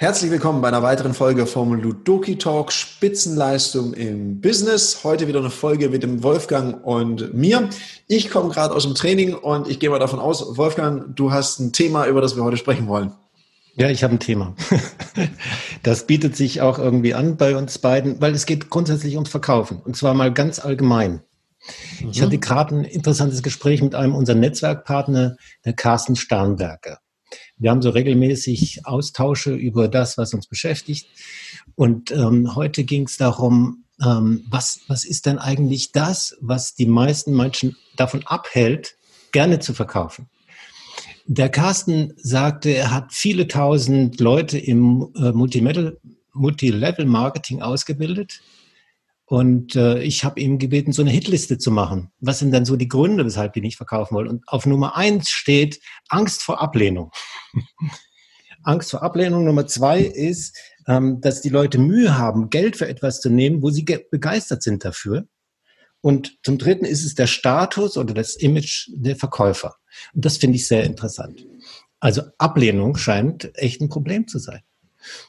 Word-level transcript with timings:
Herzlich 0.00 0.30
willkommen 0.30 0.62
bei 0.62 0.68
einer 0.68 0.84
weiteren 0.84 1.12
Folge 1.12 1.44
vom 1.44 1.74
Ludoki 1.74 2.38
Talk 2.38 2.70
Spitzenleistung 2.70 3.94
im 3.94 4.40
Business. 4.40 5.02
Heute 5.02 5.26
wieder 5.26 5.40
eine 5.40 5.50
Folge 5.50 5.88
mit 5.88 6.04
dem 6.04 6.22
Wolfgang 6.22 6.86
und 6.86 7.34
mir. 7.34 7.68
Ich 8.06 8.30
komme 8.30 8.50
gerade 8.50 8.76
aus 8.76 8.84
dem 8.84 8.94
Training 8.94 9.34
und 9.34 9.66
ich 9.66 9.80
gehe 9.80 9.90
mal 9.90 9.98
davon 9.98 10.20
aus, 10.20 10.56
Wolfgang, 10.56 11.16
du 11.16 11.32
hast 11.32 11.58
ein 11.58 11.72
Thema, 11.72 12.06
über 12.06 12.20
das 12.20 12.36
wir 12.36 12.44
heute 12.44 12.56
sprechen 12.56 12.86
wollen. 12.86 13.12
Ja, 13.74 13.90
ich 13.90 14.04
habe 14.04 14.14
ein 14.14 14.20
Thema. 14.20 14.54
Das 15.82 16.06
bietet 16.06 16.36
sich 16.36 16.60
auch 16.60 16.78
irgendwie 16.78 17.14
an 17.14 17.36
bei 17.36 17.56
uns 17.56 17.78
beiden, 17.78 18.20
weil 18.20 18.34
es 18.34 18.46
geht 18.46 18.70
grundsätzlich 18.70 19.14
ums 19.14 19.30
Verkaufen 19.30 19.80
und 19.84 19.96
zwar 19.96 20.14
mal 20.14 20.32
ganz 20.32 20.60
allgemein. 20.60 21.22
Mhm. 22.00 22.10
Ich 22.10 22.22
hatte 22.22 22.38
gerade 22.38 22.76
ein 22.76 22.84
interessantes 22.84 23.42
Gespräch 23.42 23.82
mit 23.82 23.96
einem 23.96 24.14
unserer 24.14 24.36
Netzwerkpartner, 24.36 25.36
der 25.64 25.72
Carsten 25.72 26.14
Starnberger. 26.14 26.98
Wir 27.58 27.70
haben 27.70 27.82
so 27.82 27.90
regelmäßig 27.90 28.86
Austausche 28.86 29.54
über 29.54 29.88
das, 29.88 30.16
was 30.16 30.32
uns 30.34 30.46
beschäftigt. 30.46 31.08
Und 31.74 32.12
ähm, 32.12 32.54
heute 32.54 32.84
ging 32.84 33.04
es 33.04 33.16
darum, 33.16 33.84
ähm, 34.04 34.44
was, 34.48 34.80
was 34.86 35.04
ist 35.04 35.26
denn 35.26 35.38
eigentlich 35.38 35.92
das, 35.92 36.36
was 36.40 36.74
die 36.74 36.86
meisten 36.86 37.36
Menschen 37.36 37.76
davon 37.96 38.22
abhält, 38.26 38.96
gerne 39.32 39.58
zu 39.58 39.74
verkaufen? 39.74 40.30
Der 41.26 41.50
Carsten 41.50 42.14
sagte, 42.16 42.70
er 42.70 42.90
hat 42.90 43.12
viele 43.12 43.48
tausend 43.48 44.18
Leute 44.18 44.58
im 44.58 45.12
äh, 45.16 45.32
Multilevel-Marketing 45.32 47.60
ausgebildet. 47.60 48.40
Und 49.28 49.76
äh, 49.76 50.00
ich 50.02 50.24
habe 50.24 50.40
ihm 50.40 50.58
gebeten, 50.58 50.92
so 50.92 51.02
eine 51.02 51.10
Hitliste 51.10 51.58
zu 51.58 51.70
machen. 51.70 52.10
Was 52.18 52.38
sind 52.38 52.50
dann 52.50 52.64
so 52.64 52.76
die 52.76 52.88
Gründe, 52.88 53.26
weshalb 53.26 53.52
die 53.52 53.60
nicht 53.60 53.76
verkaufen 53.76 54.14
wollen? 54.14 54.28
Und 54.28 54.48
auf 54.48 54.64
Nummer 54.64 54.96
eins 54.96 55.28
steht 55.28 55.80
Angst 56.08 56.42
vor 56.42 56.62
Ablehnung. 56.62 57.10
Angst 58.62 58.90
vor 58.90 59.02
Ablehnung. 59.02 59.44
Nummer 59.44 59.66
zwei 59.66 60.00
ist, 60.00 60.56
ähm, 60.86 61.20
dass 61.20 61.42
die 61.42 61.50
Leute 61.50 61.76
Mühe 61.76 62.16
haben, 62.16 62.48
Geld 62.48 62.78
für 62.78 62.88
etwas 62.88 63.20
zu 63.20 63.28
nehmen, 63.28 63.60
wo 63.62 63.68
sie 63.68 63.84
begeistert 64.10 64.62
sind 64.62 64.82
dafür. 64.82 65.28
Und 66.00 66.38
zum 66.42 66.56
Dritten 66.56 66.86
ist 66.86 67.04
es 67.04 67.14
der 67.14 67.26
Status 67.26 67.98
oder 67.98 68.14
das 68.14 68.34
Image 68.34 68.88
der 68.94 69.16
Verkäufer. 69.16 69.76
Und 70.14 70.24
das 70.24 70.38
finde 70.38 70.56
ich 70.56 70.66
sehr 70.66 70.84
interessant. 70.84 71.44
Also 72.00 72.22
Ablehnung 72.38 72.96
scheint 72.96 73.50
echt 73.58 73.82
ein 73.82 73.90
Problem 73.90 74.26
zu 74.26 74.38
sein. 74.38 74.62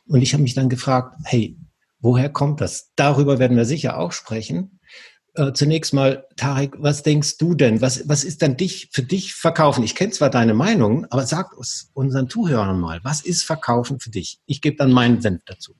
Und 0.07 0.21
ich 0.21 0.31
habe 0.31 0.43
mich 0.43 0.53
dann 0.53 0.69
gefragt, 0.69 1.17
hey, 1.25 1.57
Woher 1.99 2.29
kommt 2.29 2.61
das? 2.61 2.91
Darüber 2.95 3.39
werden 3.39 3.57
wir 3.57 3.65
sicher 3.65 3.97
auch 3.97 4.11
sprechen. 4.11 4.79
Äh, 5.35 5.53
zunächst 5.53 5.93
mal, 5.93 6.25
Tarek, 6.37 6.75
was 6.79 7.03
denkst 7.03 7.37
du 7.37 7.53
denn? 7.53 7.81
Was, 7.81 8.07
was 8.07 8.23
ist 8.23 8.41
denn 8.41 8.57
dich, 8.57 8.89
für 8.91 9.03
dich 9.03 9.33
Verkaufen? 9.35 9.83
Ich 9.83 9.95
kenne 9.95 10.11
zwar 10.11 10.29
deine 10.29 10.53
Meinung, 10.53 11.05
aber 11.09 11.25
sag 11.25 11.57
uns, 11.57 11.91
unseren 11.93 12.29
Zuhörern 12.29 12.79
mal, 12.79 12.99
was 13.03 13.21
ist 13.21 13.43
Verkaufen 13.43 13.99
für 13.99 14.09
dich? 14.09 14.39
Ich 14.45 14.61
gebe 14.61 14.77
dann 14.77 14.91
meinen 14.91 15.21
Senf 15.21 15.41
dazu. 15.45 15.73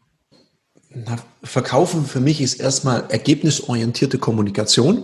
Na, 0.90 1.18
Verkaufen 1.44 2.06
für 2.06 2.20
mich 2.20 2.42
ist 2.42 2.60
erstmal 2.60 3.10
ergebnisorientierte 3.10 4.18
Kommunikation. 4.18 5.04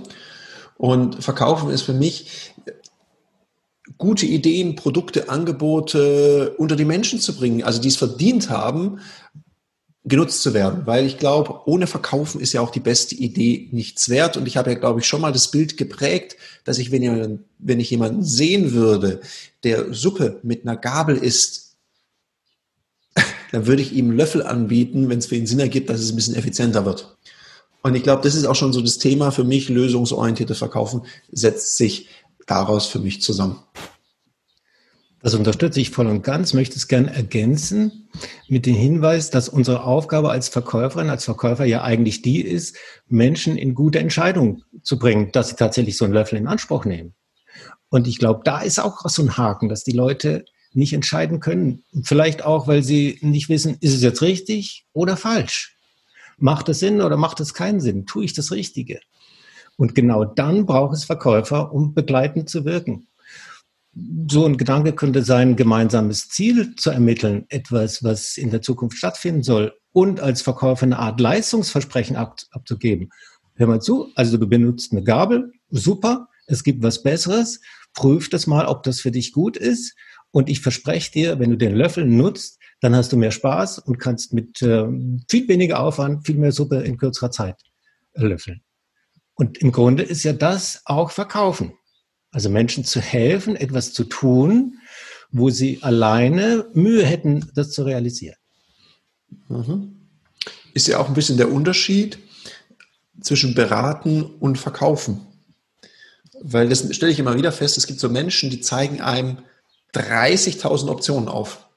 Und 0.77 1.23
Verkaufen 1.23 1.69
ist 1.69 1.83
für 1.83 1.94
mich 1.94 2.53
gute 3.97 4.25
Ideen, 4.25 4.75
Produkte, 4.75 5.29
Angebote 5.29 6.55
unter 6.57 6.75
die 6.75 6.85
Menschen 6.85 7.19
zu 7.19 7.35
bringen, 7.35 7.63
also 7.63 7.81
die 7.81 7.88
es 7.88 7.97
verdient 7.97 8.50
haben, 8.50 9.00
genutzt 10.05 10.43
zu 10.43 10.53
werden, 10.53 10.85
weil 10.85 11.05
ich 11.05 11.17
glaube, 11.17 11.61
ohne 11.65 11.87
Verkaufen 11.87 12.39
ist 12.39 12.53
ja 12.53 12.61
auch 12.61 12.69
die 12.69 12.79
beste 12.79 13.15
Idee 13.15 13.69
nichts 13.71 14.07
wert. 14.09 14.37
Und 14.37 14.47
ich 14.47 14.55
habe 14.55 14.71
ja, 14.71 14.77
glaube 14.77 14.99
ich, 14.99 15.07
schon 15.07 15.21
mal 15.21 15.33
das 15.33 15.49
Bild 15.49 15.77
geprägt, 15.77 16.37
dass 16.63 16.77
ich, 16.77 16.91
wenn, 16.91 17.01
jemand, 17.01 17.39
wenn 17.57 17.79
ich 17.79 17.89
jemanden 17.89 18.23
sehen 18.23 18.71
würde, 18.71 19.21
der 19.63 19.93
Suppe 19.93 20.39
mit 20.43 20.61
einer 20.61 20.77
Gabel 20.77 21.17
isst, 21.17 21.75
dann 23.51 23.65
würde 23.65 23.81
ich 23.81 23.93
ihm 23.93 24.11
Löffel 24.11 24.43
anbieten, 24.43 25.09
wenn 25.09 25.19
es 25.19 25.25
für 25.25 25.35
ihn 25.35 25.47
Sinn 25.47 25.59
ergibt, 25.59 25.89
dass 25.89 25.99
es 25.99 26.11
ein 26.11 26.15
bisschen 26.15 26.35
effizienter 26.35 26.85
wird. 26.85 27.17
Und 27.81 27.95
ich 27.95 28.03
glaube, 28.03 28.21
das 28.21 28.35
ist 28.35 28.45
auch 28.45 28.55
schon 28.55 28.73
so 28.73 28.81
das 28.81 28.99
Thema 28.99 29.31
für 29.31 29.44
mich, 29.44 29.69
lösungsorientierte 29.69 30.55
Verkaufen 30.55 31.01
setzt 31.31 31.77
sich 31.77 32.09
daraus 32.45 32.85
für 32.85 32.99
mich 32.99 33.21
zusammen. 33.21 33.59
Das 35.25 35.34
unterstütze 35.34 35.81
ich 35.81 35.90
voll 35.90 36.06
und 36.06 36.22
ganz, 36.22 36.53
möchte 36.53 36.75
es 36.75 36.88
gern 36.88 37.08
ergänzen 37.08 38.09
mit 38.47 38.68
dem 38.68 38.75
Hinweis, 38.75 39.31
dass 39.31 39.50
unsere 39.50 39.84
Aufgabe 39.84 40.30
als 40.30 40.50
Verkäuferin, 40.50 41.09
als 41.09 41.25
Verkäufer 41.25 41.66
ja 41.66 41.81
eigentlich 41.81 42.22
die 42.22 42.41
ist, 42.41 42.78
Menschen 43.08 43.58
in 43.58 43.74
gute 43.74 43.97
Entscheidungen 43.97 44.62
zu 44.84 45.00
bringen, 45.00 45.31
dass 45.31 45.50
sie 45.50 45.56
tatsächlich 45.56 45.97
so 45.97 46.06
einen 46.06 46.13
Löffel 46.13 46.38
in 46.38 46.46
Anspruch 46.46 46.86
nehmen. 46.86 47.16
Und 47.90 48.08
ich 48.08 48.19
glaube, 48.19 48.41
da 48.44 48.62
ist 48.62 48.78
auch 48.78 49.02
so 49.09 49.24
ein 49.24 49.36
Haken, 49.36 49.68
dass 49.68 49.84
die 49.84 49.94
Leute 49.94 50.46
nicht 50.74 50.94
entscheiden 50.94 51.40
können. 51.40 51.84
Vielleicht 52.03 52.46
auch, 52.46 52.68
weil 52.68 52.84
sie 52.84 53.18
nicht 53.22 53.50
wissen, 53.50 53.78
ist 53.81 53.96
es 53.96 54.03
jetzt 54.03 54.22
richtig 54.22 54.86
oder 54.94 55.18
falsch? 55.18 55.75
Macht 56.38 56.69
es 56.69 56.78
Sinn 56.78 57.02
oder 57.02 57.18
macht 57.18 57.40
es 57.40 57.56
keinen 57.56 57.80
Sinn? 57.80 58.06
Tue 58.06 58.25
ich 58.25 58.34
das 58.34 58.52
Richtige? 58.52 59.00
Und 59.75 59.96
genau 59.96 60.24
dann 60.24 60.68
braucht 60.68 60.94
es 60.94 61.03
Verkäufer, 61.03 61.74
um 61.74 61.96
begleitend 61.96 62.47
zu 62.47 62.63
wirken 62.63 63.07
so 64.29 64.45
ein 64.45 64.57
Gedanke 64.57 64.94
könnte 64.94 65.23
sein, 65.23 65.56
gemeinsames 65.56 66.28
Ziel 66.28 66.75
zu 66.75 66.89
ermitteln, 66.89 67.45
etwas, 67.50 68.03
was 68.03 68.38
in 68.38 68.51
der 68.51 68.61
Zukunft 68.61 68.97
stattfinden 68.97 69.44
soll 69.44 69.73
und 69.94 70.19
als 70.19 70.41
Verkäufer 70.41 70.83
eine 70.83 71.00
Art 71.00 71.19
Leistungsversprechen 71.19 72.16
ab, 72.16 72.38
abzugeben. 72.51 73.09
Hör 73.56 73.67
mal 73.67 73.81
zu, 73.81 74.11
also 74.16 74.38
du 74.38 74.47
benutzt 74.47 74.91
eine 74.91 75.03
Gabel, 75.03 75.53
super, 75.69 76.28
es 76.47 76.63
gibt 76.63 76.83
was 76.83 77.03
Besseres, 77.03 77.61
prüf 77.94 78.29
das 78.29 78.47
mal, 78.47 78.66
ob 78.66 78.83
das 78.83 79.00
für 79.00 79.11
dich 79.11 79.31
gut 79.31 79.56
ist 79.56 79.95
und 80.31 80.50
ich 80.50 80.59
verspreche 80.59 81.12
dir, 81.12 81.39
wenn 81.39 81.51
du 81.51 81.57
den 81.57 81.75
Löffel 81.75 82.06
nutzt, 82.06 82.59
dann 82.81 82.94
hast 82.94 83.13
du 83.13 83.17
mehr 83.17 83.31
Spaß 83.31 83.79
und 83.79 84.00
kannst 84.00 84.33
mit 84.33 84.62
äh, 84.62 84.85
viel 85.29 85.47
weniger 85.47 85.79
Aufwand 85.79 86.25
viel 86.25 86.35
mehr 86.35 86.51
Suppe 86.51 86.81
in 86.81 86.97
kürzerer 86.97 87.31
Zeit 87.31 87.56
löffeln. 88.13 88.62
Und 89.35 89.57
im 89.59 89.72
Grunde 89.72 90.03
ist 90.03 90.23
ja 90.23 90.33
das 90.33 90.81
auch 90.85 91.12
Verkaufen. 91.12 91.73
Also 92.35 92.50
Menschen 92.50 92.84
zu 92.84 93.00
helfen, 93.00 93.56
etwas 93.56 93.94
zu 93.94 94.03
tun, 94.03 94.79
wo 95.31 95.50
sie 95.51 95.81
alleine 95.81 96.66
Mühe 96.73 97.06
hätten, 97.06 97.50
das 97.56 97.72
zu 97.72 97.84
realisieren. 97.84 98.35
Mhm. 99.47 99.96
Ist 100.74 100.90
ja 100.90 101.00
auch 101.00 101.07
ein 101.07 101.13
bisschen 101.13 101.38
der 101.38 101.50
Unterschied 101.50 102.19
zwischen 103.22 103.56
beraten 103.56 104.24
und 104.24 104.57
verkaufen. 104.57 105.25
Weil 106.41 106.68
das 106.68 106.94
stelle 106.94 107.13
ich 107.13 107.19
immer 107.19 107.38
wieder 107.38 107.53
fest, 107.53 107.78
es 107.78 107.88
gibt 107.88 108.01
so 108.01 108.09
Menschen, 108.09 108.50
die 108.50 108.59
zeigen 108.59 109.00
einem 109.00 109.38
30.000 109.94 110.90
Optionen 110.90 111.29
auf. 111.29 111.69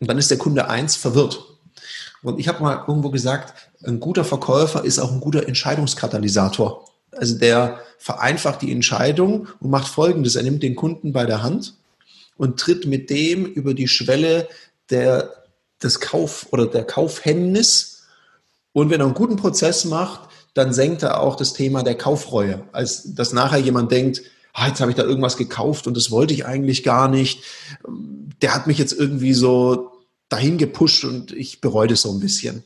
Und 0.00 0.10
dann 0.10 0.18
ist 0.18 0.30
der 0.30 0.36
Kunde 0.36 0.68
eins 0.68 0.96
verwirrt. 0.96 1.42
Und 2.22 2.38
ich 2.38 2.46
habe 2.46 2.62
mal 2.62 2.84
irgendwo 2.86 3.08
gesagt, 3.08 3.70
ein 3.84 4.00
guter 4.00 4.26
Verkäufer 4.26 4.84
ist 4.84 4.98
auch 4.98 5.10
ein 5.10 5.20
guter 5.20 5.48
Entscheidungskatalysator. 5.48 6.89
Also 7.12 7.38
der 7.38 7.80
vereinfacht 7.98 8.62
die 8.62 8.72
Entscheidung 8.72 9.48
und 9.60 9.70
macht 9.70 9.88
Folgendes. 9.88 10.36
Er 10.36 10.42
nimmt 10.42 10.62
den 10.62 10.76
Kunden 10.76 11.12
bei 11.12 11.26
der 11.26 11.42
Hand 11.42 11.74
und 12.36 12.58
tritt 12.58 12.86
mit 12.86 13.10
dem 13.10 13.44
über 13.44 13.74
die 13.74 13.88
Schwelle 13.88 14.48
der, 14.88 15.30
des 15.82 16.00
Kauf 16.00 16.46
oder 16.50 16.66
der 16.66 16.84
Kaufhemmnis. 16.84 18.04
Und 18.72 18.90
wenn 18.90 19.00
er 19.00 19.06
einen 19.06 19.14
guten 19.14 19.36
Prozess 19.36 19.84
macht, 19.84 20.30
dann 20.54 20.72
senkt 20.72 21.02
er 21.02 21.20
auch 21.20 21.36
das 21.36 21.52
Thema 21.52 21.82
der 21.82 21.96
Kaufreue. 21.96 22.62
Als 22.72 23.14
dass 23.14 23.32
nachher 23.32 23.58
jemand 23.58 23.92
denkt, 23.92 24.22
ah, 24.52 24.68
jetzt 24.68 24.80
habe 24.80 24.90
ich 24.90 24.96
da 24.96 25.04
irgendwas 25.04 25.36
gekauft 25.36 25.86
und 25.86 25.96
das 25.96 26.10
wollte 26.10 26.34
ich 26.34 26.46
eigentlich 26.46 26.82
gar 26.82 27.08
nicht. 27.08 27.42
Der 28.42 28.54
hat 28.54 28.66
mich 28.66 28.78
jetzt 28.78 28.92
irgendwie 28.92 29.34
so 29.34 29.92
dahin 30.28 30.58
gepusht 30.58 31.04
und 31.04 31.32
ich 31.32 31.60
bereue 31.60 31.88
das 31.88 32.02
so 32.02 32.10
ein 32.10 32.20
bisschen. 32.20 32.64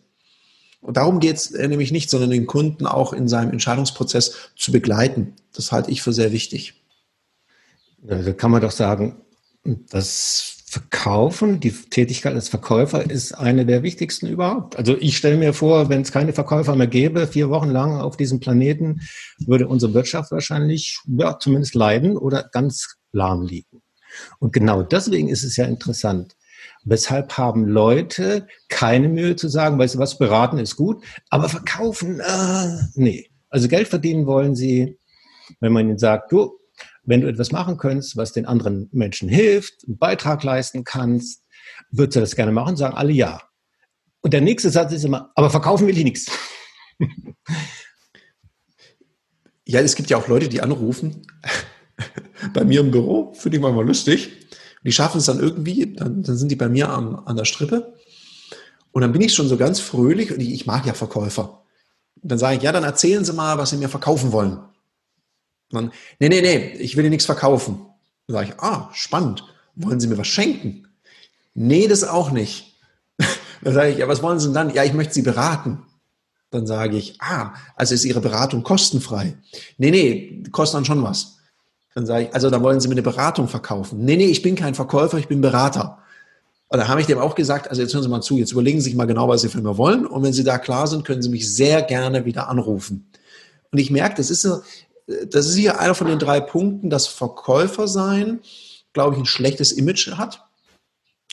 Darum 0.87 1.21
geht 1.21 1.37
es 1.37 1.51
äh, 1.53 1.67
nämlich 1.69 1.93
nicht, 1.93 2.11
sondern 2.11 2.31
den 2.31 2.47
Kunden 2.47 2.87
auch 2.87 3.13
in 3.13 3.29
seinem 3.29 3.53
Entscheidungsprozess 3.53 4.51
zu 4.57 4.73
begleiten. 4.73 5.35
Das 5.55 5.73
halte 5.73 5.91
ich 5.91 6.03
für 6.03 6.13
sehr 6.13 6.33
wichtig. 6.33 6.75
Da 8.03 8.33
kann 8.33 8.51
man 8.51 8.61
doch 8.61 8.71
sagen, 8.71 9.17
das 9.65 10.55
Verkaufen, 10.67 11.61
die 11.61 11.71
Tätigkeit 11.71 12.35
als 12.35 12.49
Verkäufer 12.49 13.09
ist 13.09 13.33
eine 13.33 13.65
der 13.65 13.85
wichtigsten 13.85 14.27
überhaupt. 14.27 14.77
Also 14.77 14.97
ich 14.99 15.17
stelle 15.17 15.37
mir 15.37 15.55
vor, 15.55 15.89
wenn 15.89 16.03
es 16.03 16.11
keine 16.11 16.33
Verkäufer 16.33 16.75
mehr 16.75 16.89
gäbe, 16.89 17.29
vier 17.29 17.49
Wochen 17.49 17.71
lang 17.71 18.01
auf 18.01 18.17
diesem 18.17 18.41
Planeten, 18.41 19.01
würde 19.47 19.69
unsere 19.69 19.95
Wirtschaft 19.95 20.33
wahrscheinlich 20.33 20.99
ja, 21.07 21.39
zumindest 21.39 21.77
leiden 21.77 22.17
oder 22.17 22.49
ganz 22.51 22.97
lahm 23.13 23.43
liegen. 23.43 23.83
Und 24.41 24.53
genau 24.53 24.83
deswegen 24.83 25.29
ist 25.29 25.45
es 25.45 25.57
ja 25.57 25.65
interessant, 25.65 26.35
Weshalb 26.85 27.39
haben 27.39 27.67
Leute 27.67 28.47
keine 28.69 29.09
Mühe 29.09 29.37
zu 29.37 29.49
sagen, 29.49 29.79
weißt 29.79 29.95
du 29.95 29.99
was, 29.99 30.19
beraten 30.19 30.59
ist 30.59 30.77
gut, 30.77 31.03
aber 31.31 31.49
verkaufen, 31.49 32.21
äh, 32.21 32.79
nee. 32.95 33.31
Also 33.49 33.69
Geld 33.69 33.89
verdienen 33.89 34.27
wollen 34.27 34.55
sie, 34.55 34.99
wenn 35.61 35.73
man 35.73 35.89
ihnen 35.89 35.99
sagt, 35.99 36.33
du, 36.33 36.59
wenn 37.05 37.21
du 37.21 37.29
etwas 37.29 37.53
machen 37.53 37.77
könntest, 37.77 38.17
was 38.17 38.33
den 38.33 38.47
anderen 38.47 38.89
Menschen 38.93 39.29
hilft, 39.29 39.87
einen 39.87 39.99
Beitrag 39.99 40.43
leisten 40.43 40.85
kannst, 40.85 41.43
würdest 41.91 42.17
du 42.17 42.21
das 42.21 42.37
gerne 42.37 42.53
machen? 42.53 42.77
Sagen 42.77 42.97
alle 42.97 43.13
ja. 43.13 43.41
Und 44.21 44.33
der 44.33 44.41
nächste 44.41 44.71
Satz 44.71 44.93
ist 44.93 45.05
immer, 45.05 45.31
aber 45.35 45.51
verkaufen 45.51 45.87
will 45.87 45.97
ich 45.97 46.05
nichts. 46.05 46.27
Ja, 49.67 49.81
es 49.81 49.95
gibt 49.95 50.11
ja 50.11 50.19
auch 50.19 50.29
Leute, 50.29 50.49
die 50.49 50.61
anrufen 50.61 51.27
bei 52.53 52.65
mir 52.65 52.81
im 52.81 52.91
Büro, 52.91 53.33
finde 53.33 53.57
ich 53.57 53.63
manchmal 53.63 53.87
lustig. 53.87 54.44
Die 54.85 54.93
schaffen 54.93 55.19
es 55.19 55.25
dann 55.25 55.41
irgendwie, 55.41 55.95
dann, 55.95 56.23
dann 56.23 56.37
sind 56.37 56.51
die 56.51 56.57
bei 56.57 56.69
mir 56.69 56.91
am, 56.91 57.23
an 57.25 57.37
der 57.37 57.47
Strippe 57.47 57.95
Und 58.93 59.03
dann 59.03 59.13
bin 59.13 59.23
ich 59.23 59.35
schon 59.35 59.49
so 59.49 59.57
ganz 59.57 59.81
fröhlich 59.81 60.31
und 60.33 60.41
ich, 60.41 60.53
ich 60.53 60.67
mag 60.67 60.87
ja 60.87 60.95
Verkäufer. 60.95 61.63
Dann 62.23 62.39
sage 62.39 62.57
ich, 62.57 62.63
ja, 62.63 62.73
dann 62.73 62.85
erzählen 62.85 63.25
Sie 63.25 63.33
mal, 63.33 63.59
was 63.59 63.71
Sie 63.71 63.77
mir 63.77 63.89
verkaufen 63.89 64.33
wollen. 64.33 64.59
Dann, 65.71 65.93
nee, 66.21 66.29
nee, 66.29 66.43
nee, 66.43 66.77
ich 66.79 66.97
will 66.97 67.05
Ihnen 67.05 67.11
nichts 67.11 67.27
verkaufen. 67.27 67.87
Dann 68.27 68.35
sage 68.35 68.49
ich, 68.49 68.61
ah, 68.61 68.91
spannend. 68.93 69.45
Wollen 69.75 70.01
Sie 70.01 70.07
mir 70.07 70.19
was 70.19 70.29
schenken? 70.29 70.87
Nee, 71.55 71.89
das 71.89 72.05
auch 72.05 72.31
nicht. 72.31 72.79
dann 73.63 73.75
sage 73.75 73.91
ich, 73.91 73.99
ja, 73.99 74.09
was 74.09 74.23
wollen 74.23 74.39
Sie 74.39 74.47
denn 74.47 74.55
dann? 74.55 74.75
Ja, 74.75 74.85
ich 74.85 74.93
möchte 74.93 75.15
Sie 75.15 75.23
beraten. 75.23 75.83
Dann 76.51 76.67
sage 76.67 76.97
ich, 76.97 77.21
ah, 77.21 77.55
also 77.75 77.95
ist 77.95 78.05
Ihre 78.05 78.21
Beratung 78.21 78.63
kostenfrei? 78.63 79.37
Nee, 79.77 79.91
nee, 79.91 80.45
kostet 80.53 80.77
dann 80.77 80.85
schon 80.85 81.03
was. 81.03 81.39
Dann 81.95 82.07
sage 82.07 82.25
ich, 82.25 82.35
also 82.35 82.51
da 82.51 82.61
wollen 82.61 82.81
Sie 82.81 82.89
mir 82.89 82.95
eine 82.95 83.03
Beratung 83.03 83.49
verkaufen. 83.49 84.05
Nee, 84.05 84.17
nee, 84.17 84.27
ich 84.27 84.43
bin 84.43 84.57
kein 84.57 84.75
Verkäufer, 84.75 85.19
ich 85.19 85.29
bin 85.29 85.41
Berater. 85.41 85.99
Und 86.69 86.79
da 86.81 86.89
habe 86.89 87.01
ich 87.01 87.07
dem 87.07 87.19
auch 87.19 87.37
gesagt, 87.37 87.71
also 87.71 87.81
jetzt 87.81 87.95
hören 87.95 88.03
Sie 88.03 88.09
mal 88.09 88.21
zu, 88.21 88.37
jetzt 88.37 88.53
überlegen 88.53 88.81
Sie 88.81 88.87
sich 88.87 88.97
mal 88.97 89.05
genau, 89.05 89.29
was 89.29 89.43
Sie 89.43 89.49
von 89.49 89.63
mir 89.63 89.79
wollen. 89.79 90.07
Und 90.07 90.23
wenn 90.25 90.33
Sie 90.33 90.43
da 90.43 90.59
klar 90.59 90.89
sind, 90.89 91.05
können 91.05 91.23
Sie 91.23 91.29
mich 91.29 91.55
sehr 91.55 91.83
gerne 91.83 92.25
wieder 92.25 92.49
anrufen. 92.49 93.11
Und 93.71 93.79
ich 93.79 93.91
merke, 93.91 94.17
das 94.17 94.31
ist, 94.31 94.45
das 95.07 95.47
ist 95.47 95.55
hier 95.55 95.79
einer 95.79 95.95
von 95.95 96.09
den 96.09 96.19
drei 96.19 96.41
Punkten, 96.41 96.91
dass 96.91 97.07
Verkäufer 97.07 97.87
sein, 97.87 98.41
glaube 98.93 99.15
ich, 99.15 99.21
ein 99.21 99.27
schlechtes 99.27 99.71
Image 99.71 100.11
hat. 100.17 100.45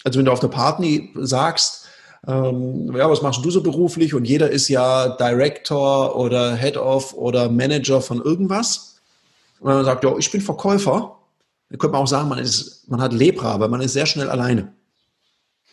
Also 0.04 0.19
wenn 0.19 0.25
du 0.25 0.31
auf 0.31 0.40
der 0.40 0.48
Party 0.48 1.12
sagst, 1.16 1.88
ähm, 2.28 2.96
ja, 2.96 3.10
was 3.10 3.22
machst 3.22 3.44
du 3.44 3.50
so 3.50 3.63
beruflich? 3.63 4.13
Und 4.13 4.25
jeder 4.25 4.52
ist 4.52 4.68
ja 4.68 5.10
Director 5.10 6.16
oder 6.16 6.56
Head 6.56 6.78
of 6.78 7.13
oder 7.13 7.50
Manager 7.50 8.02
von 8.02 8.22
irgendwas. 8.22 8.90
Und 9.62 9.74
man 9.74 9.86
sagt, 9.86 10.04
ja, 10.04 10.18
ich 10.18 10.30
bin 10.30 10.42
Verkäufer. 10.42 11.18
Dann 11.69 11.80
könnte 11.80 11.94
man 11.94 12.02
auch 12.02 12.08
sagen, 12.08 12.28
man, 12.28 12.40
ist, 12.40 12.90
man 12.90 13.02
hat 13.02 13.13
Lepra, 13.13 13.60
weil 13.62 13.69
man 13.69 13.80
ist 13.80 13.94
sehr 13.94 14.06
schnell 14.06 14.30
alleine. 14.30 14.74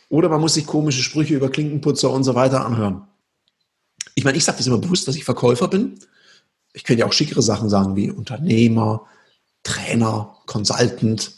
Oder 0.07 0.29
man 0.29 0.39
muss 0.39 0.53
sich 0.53 0.65
komische 0.65 1.03
Sprüche 1.03 1.35
über 1.35 1.49
Klinkenputzer 1.49 2.09
und 2.09 2.23
so 2.23 2.35
weiter 2.35 2.65
anhören. 2.65 3.05
Ich 4.15 4.23
meine, 4.23 4.37
ich 4.37 4.45
sage 4.45 4.59
das 4.59 4.67
immer 4.67 4.77
bewusst, 4.77 5.07
dass 5.07 5.17
ich 5.17 5.25
Verkäufer 5.25 5.67
bin. 5.67 5.99
Ich 6.71 6.85
könnte 6.85 7.01
ja 7.01 7.07
auch 7.07 7.13
schickere 7.13 7.41
Sachen 7.41 7.69
sagen 7.69 7.97
wie 7.97 8.09
Unternehmer, 8.09 9.05
Trainer, 9.63 10.37
Consultant. 10.45 11.33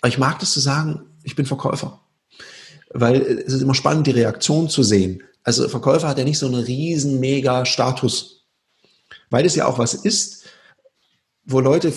Aber 0.00 0.08
ich 0.08 0.18
mag 0.18 0.38
das 0.38 0.52
zu 0.52 0.60
sagen, 0.60 1.00
ich 1.24 1.34
bin 1.34 1.46
Verkäufer 1.46 2.04
weil 2.94 3.20
es 3.22 3.52
ist 3.52 3.62
immer 3.62 3.74
spannend, 3.74 4.06
die 4.06 4.12
Reaktion 4.12 4.68
zu 4.70 4.82
sehen. 4.82 5.22
Also 5.42 5.68
Verkäufer 5.68 6.08
hat 6.08 6.18
ja 6.18 6.24
nicht 6.24 6.38
so 6.38 6.46
einen 6.46 6.62
riesen 6.62 7.20
mega 7.20 7.66
Status, 7.66 8.46
weil 9.30 9.44
es 9.44 9.56
ja 9.56 9.66
auch 9.66 9.78
was 9.78 9.94
ist, 9.94 10.43
wo 11.46 11.60
Leute 11.60 11.92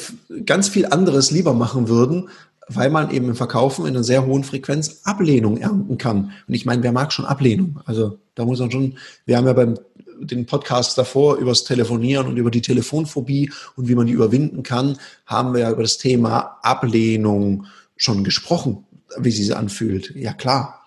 ganz 0.45 0.69
viel 0.69 0.85
anderes 0.85 1.31
lieber 1.31 1.53
machen 1.53 1.87
würden, 1.87 2.29
weil 2.67 2.89
man 2.89 3.11
eben 3.11 3.29
im 3.29 3.35
Verkaufen 3.35 3.85
in 3.85 3.95
einer 3.95 4.03
sehr 4.03 4.25
hohen 4.25 4.43
Frequenz 4.43 5.01
Ablehnung 5.03 5.57
ernten 5.57 5.97
kann. 5.97 6.31
Und 6.47 6.53
ich 6.53 6.65
meine, 6.65 6.83
wer 6.83 6.91
mag 6.91 7.13
schon 7.13 7.25
Ablehnung? 7.25 7.79
Also 7.85 8.19
da 8.35 8.45
muss 8.45 8.59
man 8.59 8.71
schon, 8.71 8.97
wir 9.25 9.37
haben 9.37 9.47
ja 9.47 9.53
beim 9.53 9.75
den 10.19 10.45
Podcast 10.45 10.97
davor 10.97 11.35
über 11.35 11.51
das 11.51 11.63
Telefonieren 11.63 12.27
und 12.27 12.37
über 12.37 12.51
die 12.51 12.61
Telefonphobie 12.61 13.51
und 13.75 13.87
wie 13.87 13.95
man 13.95 14.07
die 14.07 14.13
überwinden 14.13 14.63
kann, 14.63 14.97
haben 15.25 15.53
wir 15.53 15.61
ja 15.61 15.71
über 15.71 15.83
das 15.83 15.99
Thema 15.99 16.57
Ablehnung 16.63 17.65
schon 17.95 18.23
gesprochen, 18.23 18.85
wie 19.17 19.31
sie 19.31 19.43
sich 19.43 19.55
anfühlt. 19.55 20.15
Ja 20.15 20.33
klar, 20.33 20.85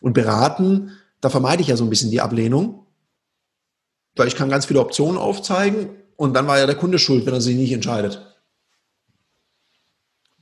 und 0.00 0.14
beraten, 0.14 0.92
da 1.20 1.30
vermeide 1.30 1.62
ich 1.62 1.68
ja 1.68 1.76
so 1.76 1.84
ein 1.84 1.90
bisschen 1.90 2.10
die 2.10 2.20
Ablehnung, 2.20 2.86
weil 4.16 4.28
ich 4.28 4.36
kann 4.36 4.48
ganz 4.48 4.66
viele 4.66 4.80
Optionen 4.80 5.18
aufzeigen 5.18 5.90
und 6.22 6.34
dann 6.34 6.46
war 6.46 6.56
ja 6.56 6.66
der 6.66 6.76
Kunde 6.76 7.00
schuld, 7.00 7.26
wenn 7.26 7.34
er 7.34 7.40
sich 7.40 7.56
nicht 7.56 7.72
entscheidet. 7.72 8.22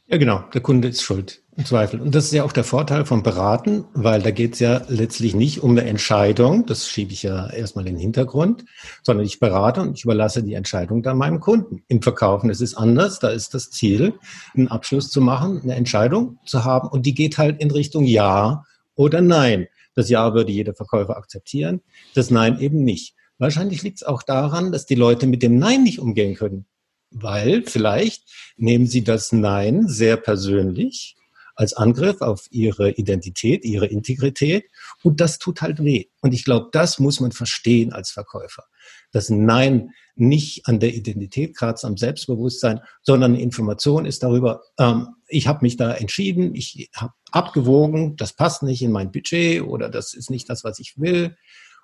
Ja, 0.08 0.18
genau, 0.18 0.44
der 0.52 0.60
Kunde 0.60 0.88
ist 0.88 1.00
schuld, 1.00 1.42
im 1.56 1.64
Zweifel. 1.64 2.02
Und 2.02 2.14
das 2.14 2.26
ist 2.26 2.32
ja 2.32 2.44
auch 2.44 2.52
der 2.52 2.64
Vorteil 2.64 3.06
vom 3.06 3.22
Beraten, 3.22 3.86
weil 3.94 4.20
da 4.20 4.30
geht 4.30 4.52
es 4.52 4.58
ja 4.58 4.82
letztlich 4.88 5.34
nicht 5.34 5.62
um 5.62 5.70
eine 5.70 5.84
Entscheidung, 5.84 6.66
das 6.66 6.86
schiebe 6.86 7.14
ich 7.14 7.22
ja 7.22 7.48
erstmal 7.48 7.86
in 7.86 7.94
den 7.94 8.00
Hintergrund, 8.00 8.66
sondern 9.02 9.24
ich 9.24 9.40
berate 9.40 9.80
und 9.80 9.96
ich 9.96 10.04
überlasse 10.04 10.42
die 10.42 10.52
Entscheidung 10.52 11.02
dann 11.02 11.16
meinem 11.16 11.40
Kunden. 11.40 11.82
Im 11.88 12.02
Verkaufen 12.02 12.50
ist 12.50 12.60
es 12.60 12.74
anders, 12.74 13.18
da 13.18 13.28
ist 13.30 13.54
das 13.54 13.70
Ziel, 13.70 14.12
einen 14.54 14.68
Abschluss 14.68 15.08
zu 15.10 15.22
machen, 15.22 15.62
eine 15.62 15.76
Entscheidung 15.76 16.40
zu 16.44 16.62
haben 16.62 16.90
und 16.90 17.06
die 17.06 17.14
geht 17.14 17.38
halt 17.38 17.58
in 17.58 17.70
Richtung 17.70 18.04
Ja 18.04 18.66
oder 18.96 19.22
Nein. 19.22 19.66
Das 19.94 20.10
Ja 20.10 20.34
würde 20.34 20.52
jeder 20.52 20.74
Verkäufer 20.74 21.16
akzeptieren, 21.16 21.80
das 22.14 22.30
Nein 22.30 22.60
eben 22.60 22.84
nicht. 22.84 23.14
Wahrscheinlich 23.40 23.82
liegt 23.82 23.96
es 23.96 24.02
auch 24.02 24.22
daran, 24.22 24.70
dass 24.70 24.84
die 24.84 24.94
Leute 24.94 25.26
mit 25.26 25.42
dem 25.42 25.58
Nein 25.58 25.82
nicht 25.82 25.98
umgehen 25.98 26.34
können. 26.34 26.66
Weil 27.10 27.64
vielleicht 27.64 28.22
nehmen 28.56 28.86
sie 28.86 29.02
das 29.02 29.32
Nein 29.32 29.88
sehr 29.88 30.18
persönlich 30.18 31.16
als 31.56 31.72
Angriff 31.72 32.20
auf 32.20 32.46
ihre 32.50 32.90
Identität, 32.90 33.64
ihre 33.64 33.86
Integrität. 33.86 34.64
Und 35.02 35.20
das 35.20 35.38
tut 35.38 35.62
halt 35.62 35.82
weh. 35.82 36.06
Und 36.20 36.34
ich 36.34 36.44
glaube, 36.44 36.68
das 36.72 36.98
muss 36.98 37.18
man 37.18 37.32
verstehen 37.32 37.94
als 37.94 38.10
Verkäufer. 38.10 38.64
Das 39.10 39.30
Nein 39.30 39.90
nicht 40.16 40.66
an 40.66 40.78
der 40.78 40.94
Identität 40.94 41.56
kratzt, 41.56 41.86
am 41.86 41.96
Selbstbewusstsein, 41.96 42.80
sondern 43.00 43.34
Information 43.34 44.04
ist 44.04 44.22
darüber, 44.22 44.60
ähm, 44.78 45.08
ich 45.28 45.46
habe 45.46 45.60
mich 45.62 45.78
da 45.78 45.92
entschieden, 45.92 46.54
ich 46.54 46.90
habe 46.94 47.14
abgewogen, 47.30 48.16
das 48.16 48.34
passt 48.34 48.62
nicht 48.62 48.82
in 48.82 48.92
mein 48.92 49.12
Budget 49.12 49.62
oder 49.62 49.88
das 49.88 50.12
ist 50.12 50.28
nicht 50.30 50.50
das, 50.50 50.62
was 50.62 50.78
ich 50.78 50.98
will. 50.98 51.36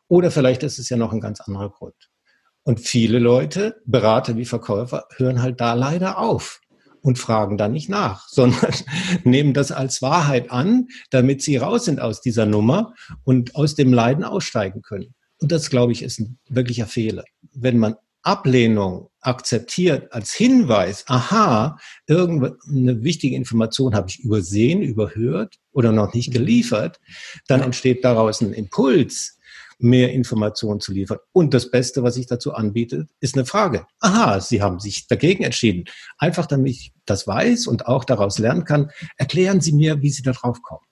Oder 0.09 0.31
vielleicht 0.31 0.63
ist 0.63 0.79
es 0.79 0.89
ja 0.89 0.97
noch 0.97 1.13
ein 1.13 1.21
ganz 1.21 1.41
anderer 1.41 1.71
Grund. 1.71 2.11
Und 2.63 2.81
viele 2.81 3.19
Leute, 3.19 3.81
Berater 3.87 4.37
wie 4.37 4.45
Verkäufer, 4.45 5.07
hören 5.17 5.41
halt 5.43 5.61
da 5.61 5.75
leider 5.75 6.19
auf 6.19 6.61
und 7.01 7.19
fragen 7.19 7.57
da 7.57 7.69
nicht 7.69 7.89
nach, 7.89 8.29
sondern 8.29 8.75
nehmen 9.25 9.55
das 9.55 9.73
als 9.73 10.03
Wahrheit 10.03 10.51
an, 10.51 10.89
damit 11.11 11.43
sie 11.43 11.57
raus 11.57 11.85
sind 11.85 12.01
aus 12.01 12.21
dieser 12.21 12.47
Nummer 12.47 12.95
und 13.25 13.55
aus 13.55 13.75
dem 13.75 13.93
Leiden 13.93 14.25
aussteigen 14.25 14.83
können. 14.83 15.15
Und 15.39 15.53
das, 15.53 15.71
glaube 15.71 15.93
ich, 15.93 16.03
ist 16.03 16.19
ein 16.19 16.39
wirklicher 16.49 16.87
Fehler. 16.87 17.25
Wenn 17.53 17.79
man 17.79 17.97
Ablehnung 18.23 19.11
akzeptiert 19.21 20.13
als 20.13 20.35
Hinweis, 20.35 21.05
aha, 21.07 21.79
irgendeine 22.09 23.05
wichtige 23.05 23.37
Information 23.37 23.95
habe 23.95 24.09
ich 24.09 24.19
übersehen, 24.19 24.83
überhört 24.83 25.57
oder 25.71 25.93
noch 25.93 26.13
nicht 26.13 26.33
geliefert, 26.33 26.99
dann 27.47 27.61
entsteht 27.61 28.05
daraus 28.05 28.41
ein 28.41 28.53
Impuls, 28.53 29.36
mehr 29.79 30.13
Informationen 30.13 30.81
zu 30.81 30.93
liefern. 30.93 31.19
Und 31.33 31.53
das 31.55 31.71
Beste, 31.71 32.03
was 32.03 32.17
ich 32.17 32.27
dazu 32.27 32.55
anbiete, 32.55 33.07
ist 33.21 33.37
eine 33.37 33.45
Frage. 33.47 33.87
Aha, 34.01 34.41
Sie 34.41 34.63
haben 34.63 34.81
sich 34.81 35.07
dagegen 35.07 35.45
entschieden. 35.45 35.85
Einfach 36.19 36.47
damit 36.47 36.73
ich 36.73 36.93
das 37.05 37.27
weiß 37.27 37.67
und 37.67 37.87
auch 37.87 38.05
daraus 38.05 38.39
lernen 38.39 38.65
kann, 38.65 38.91
erklären 39.17 39.61
Sie 39.61 39.73
mir, 39.73 40.03
wie 40.03 40.11
Sie 40.11 40.23
da 40.23 40.33
drauf 40.33 40.63
kommen. 40.63 40.85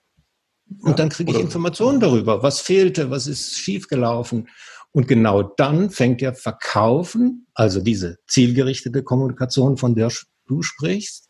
Und 0.81 0.91
ja, 0.91 0.95
dann 0.95 1.09
kriege 1.09 1.31
ich 1.31 1.39
Informationen 1.39 1.99
darüber, 1.99 2.41
was 2.41 2.59
fehlte, 2.59 3.11
was 3.11 3.27
ist 3.27 3.57
schiefgelaufen 3.57 4.47
und 4.95 5.09
genau 5.09 5.43
dann 5.43 5.89
fängt 5.89 6.21
ja 6.21 6.31
Verkaufen, 6.31 7.47
also 7.53 7.81
diese 7.81 8.17
zielgerichtete 8.27 9.03
Kommunikation, 9.03 9.75
von 9.75 9.93
der 9.93 10.09
du 10.47 10.61
sprichst, 10.61 11.29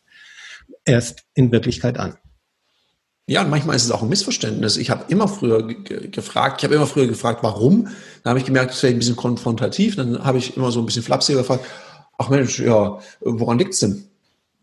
erst 0.84 1.24
in 1.34 1.50
Wirklichkeit 1.50 1.98
an. 1.98 2.16
Ja, 3.28 3.42
und 3.42 3.50
manchmal 3.50 3.74
ist 3.74 3.84
es 3.84 3.90
auch 3.90 4.02
ein 4.02 4.08
Missverständnis. 4.08 4.76
Ich 4.76 4.88
habe 4.88 5.04
immer 5.08 5.26
früher 5.26 5.66
gefragt, 5.66 6.60
ich 6.60 6.64
habe 6.64 6.76
immer 6.76 6.86
früher 6.86 7.08
gefragt, 7.08 7.42
warum. 7.42 7.88
Dann 8.22 8.30
habe 8.30 8.38
ich 8.38 8.44
gemerkt, 8.44 8.70
das 8.70 8.82
wäre 8.84 8.94
ein 8.94 8.98
bisschen 9.00 9.16
konfrontativ. 9.16 9.96
Dann 9.96 10.24
habe 10.24 10.38
ich 10.38 10.56
immer 10.56 10.70
so 10.70 10.78
ein 10.78 10.86
bisschen 10.86 11.02
flapsiger 11.02 11.40
gefragt, 11.40 11.64
ach 12.18 12.28
Mensch, 12.28 12.60
ja, 12.60 13.00
woran 13.20 13.58
liegt's 13.58 13.80
denn? 13.80 14.04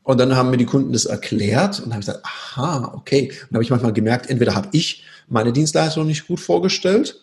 Und 0.03 0.17
dann 0.19 0.35
haben 0.35 0.49
mir 0.49 0.57
die 0.57 0.65
Kunden 0.65 0.93
das 0.93 1.05
erklärt 1.05 1.79
und 1.79 1.91
habe 1.91 2.01
ich 2.01 2.05
gesagt, 2.05 2.25
aha, 2.25 2.93
okay. 2.95 3.29
Und 3.31 3.51
dann 3.51 3.55
habe 3.55 3.63
ich 3.63 3.69
manchmal 3.69 3.93
gemerkt, 3.93 4.29
entweder 4.29 4.55
habe 4.55 4.69
ich 4.71 5.03
meine 5.27 5.51
Dienstleistung 5.51 6.07
nicht 6.07 6.27
gut 6.27 6.39
vorgestellt 6.39 7.19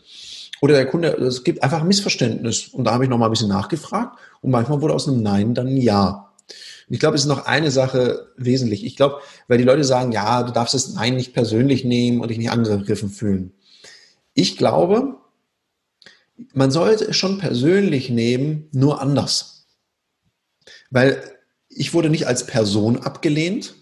oder 0.61 0.75
der 0.75 0.87
Kunde, 0.87 1.09
es 1.09 1.43
gibt 1.43 1.63
einfach 1.63 1.81
ein 1.81 1.89
Missverständnis. 1.89 2.69
Und 2.69 2.85
da 2.85 2.93
habe 2.93 3.05
ich 3.05 3.11
noch 3.11 3.19
mal 3.19 3.27
ein 3.27 3.31
bisschen 3.31 3.49
nachgefragt. 3.49 4.19
Und 4.43 4.51
manchmal 4.51 4.83
wurde 4.83 4.95
aus 4.95 5.09
einem 5.09 5.23
Nein 5.23 5.55
dann 5.55 5.69
ein 5.69 5.77
Ja. 5.79 6.30
Und 6.91 6.95
ich 6.95 7.01
glaube, 7.01 7.15
es 7.15 7.23
ist 7.23 7.29
noch 7.29 7.47
eine 7.47 7.71
Sache 7.71 8.33
wesentlich. 8.37 8.85
Ich 8.85 8.97
glaube, 8.97 9.21
weil 9.47 9.59
die 9.59 9.65
Leute 9.65 9.85
sagen, 9.85 10.11
ja, 10.11 10.43
du 10.43 10.53
darfst 10.53 10.75
das 10.75 10.93
Nein 10.93 11.15
nicht 11.15 11.33
persönlich 11.33 11.85
nehmen 11.85 12.21
und 12.21 12.29
dich 12.29 12.39
nicht 12.39 12.51
angegriffen 12.51 13.11
fühlen. 13.11 13.53
Ich 14.35 14.57
glaube, 14.57 15.15
man 16.53 16.73
sollte 16.73 17.05
es 17.05 17.17
schon 17.17 17.39
persönlich 17.39 18.11
nehmen, 18.11 18.69
nur 18.73 19.01
anders. 19.01 19.69
Weil 20.91 21.23
ich 21.69 21.95
wurde 21.95 22.11
nicht 22.11 22.27
als 22.27 22.47
Person 22.47 22.99
abgelehnt, 22.99 23.75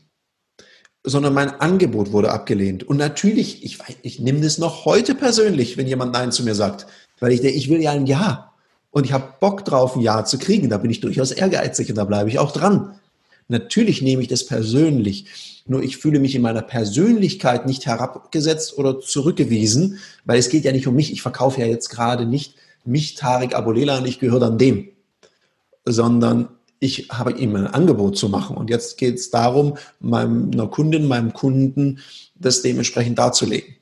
sondern 1.02 1.32
mein 1.32 1.48
Angebot 1.62 2.12
wurde 2.12 2.30
abgelehnt. 2.30 2.84
Und 2.84 2.98
natürlich, 2.98 3.64
ich, 3.64 3.78
ich 4.02 4.20
nehme 4.20 4.42
das 4.42 4.58
noch 4.58 4.84
heute 4.84 5.14
persönlich, 5.14 5.78
wenn 5.78 5.86
jemand 5.86 6.12
Nein 6.12 6.30
zu 6.30 6.44
mir 6.44 6.54
sagt, 6.54 6.86
weil 7.20 7.32
ich 7.32 7.40
denke, 7.40 7.56
ich 7.56 7.70
will 7.70 7.80
ja 7.80 7.92
ein 7.92 8.04
Ja. 8.04 8.47
Und 8.90 9.04
ich 9.04 9.12
habe 9.12 9.34
Bock 9.40 9.64
drauf, 9.64 9.96
ein 9.96 10.02
Ja 10.02 10.24
zu 10.24 10.38
kriegen. 10.38 10.70
Da 10.70 10.78
bin 10.78 10.90
ich 10.90 11.00
durchaus 11.00 11.30
ehrgeizig 11.30 11.90
und 11.90 11.96
da 11.96 12.04
bleibe 12.04 12.30
ich 12.30 12.38
auch 12.38 12.52
dran. 12.52 12.98
Natürlich 13.48 14.02
nehme 14.02 14.22
ich 14.22 14.28
das 14.28 14.46
persönlich. 14.46 15.62
Nur 15.66 15.82
ich 15.82 15.96
fühle 15.96 16.20
mich 16.20 16.34
in 16.34 16.42
meiner 16.42 16.62
Persönlichkeit 16.62 17.66
nicht 17.66 17.86
herabgesetzt 17.86 18.76
oder 18.78 19.00
zurückgewiesen, 19.00 19.98
weil 20.24 20.38
es 20.38 20.48
geht 20.48 20.64
ja 20.64 20.72
nicht 20.72 20.86
um 20.86 20.94
mich. 20.94 21.12
Ich 21.12 21.22
verkaufe 21.22 21.60
ja 21.60 21.66
jetzt 21.66 21.88
gerade 21.88 22.26
nicht 22.26 22.54
mich, 22.84 23.14
Tarek 23.14 23.54
Abulela, 23.54 23.98
und 23.98 24.06
ich 24.06 24.18
gehöre 24.18 24.40
dann 24.40 24.58
dem, 24.58 24.88
sondern 25.84 26.48
ich 26.80 27.08
habe 27.10 27.32
ihm 27.32 27.56
ein 27.56 27.66
Angebot 27.66 28.16
zu 28.16 28.28
machen. 28.28 28.56
Und 28.56 28.70
jetzt 28.70 28.98
geht 28.98 29.16
es 29.16 29.30
darum, 29.30 29.76
meiner 30.00 30.68
Kundin, 30.68 31.06
meinem 31.06 31.32
Kunden 31.32 32.00
das 32.34 32.62
dementsprechend 32.62 33.18
darzulegen. 33.18 33.74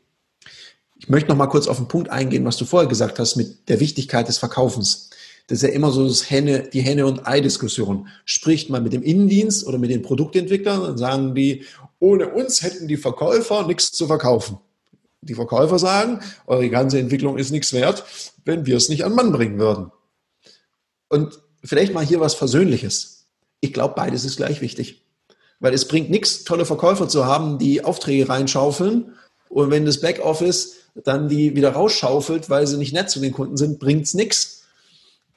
Ich 0.99 1.09
möchte 1.09 1.29
noch 1.29 1.37
mal 1.37 1.47
kurz 1.47 1.69
auf 1.69 1.77
den 1.77 1.89
Punkt 1.89 2.11
eingehen, 2.11 2.45
was 2.45 2.57
du 2.57 2.65
vorher 2.65 2.89
gesagt 2.89 3.19
hast 3.19 3.37
mit 3.37 3.69
der 3.69 3.81
Wichtigkeit 3.81 4.29
des 4.29 4.39
Verkaufens. 4.39 5.11
Das 5.47 5.59
ist 5.59 5.63
ja 5.63 5.69
immer 5.69 5.93
so 5.93 6.09
das 6.09 6.29
Henne, 6.29 6.69
die 6.73 6.81
Henne- 6.81 7.07
und 7.07 7.27
Ei-Diskussion. 7.27 8.09
Spricht 8.25 8.71
man 8.71 8.83
mit 8.83 8.93
dem 8.93 9.03
Innendienst 9.03 9.67
oder 9.67 9.79
mit 9.79 9.91
den 9.91 10.03
Produktentwicklern, 10.03 10.83
dann 10.83 10.99
sagen 10.99 11.35
die, 11.35 11.65
ohne 12.01 12.31
uns 12.31 12.63
hätten 12.63 12.89
die 12.89 12.97
Verkäufer 12.97 13.67
nichts 13.67 13.93
zu 13.93 14.07
verkaufen. 14.07 14.59
Die 15.21 15.35
Verkäufer 15.35 15.79
sagen, 15.79 16.21
eure 16.47 16.69
ganze 16.71 16.99
Entwicklung 16.99 17.39
ist 17.39 17.51
nichts 17.51 17.73
wert, 17.73 18.05
wenn 18.45 18.67
wir 18.67 18.77
es 18.77 18.89
nicht 18.89 19.05
an 19.05 19.15
Mann 19.15 19.33
bringen 19.33 19.59
würden. 19.59 19.93
Und 21.09 21.41
vielleicht 21.63 21.95
mal 21.95 22.05
hier 22.05 22.21
was 22.21 22.35
Versöhnliches. 22.35 23.27
Ich 23.61 23.73
glaube, 23.73 23.95
beides 23.95 24.25
ist 24.25 24.37
gleich 24.37 24.61
wichtig. 24.61 25.03
Weil 25.59 25.75
es 25.75 25.89
bringt 25.89 26.11
nichts, 26.11 26.45
tolle 26.45 26.67
Verkäufer 26.67 27.09
zu 27.09 27.25
haben, 27.25 27.59
die 27.59 27.85
Aufträge 27.85 28.29
reinschaufeln. 28.29 29.15
Und 29.49 29.71
wenn 29.71 29.85
das 29.85 30.01
Backoffice 30.01 30.75
dann 31.05 31.29
die 31.29 31.55
wieder 31.55 31.73
rausschaufelt, 31.73 32.49
weil 32.49 32.67
sie 32.67 32.79
nicht 32.79 32.93
nett 32.93 33.11
zu 33.11 33.21
den 33.21 33.33
Kunden 33.33 33.57
sind, 33.57 33.79
bringt 33.79 34.05
es 34.05 34.15
nichts. 34.15 34.63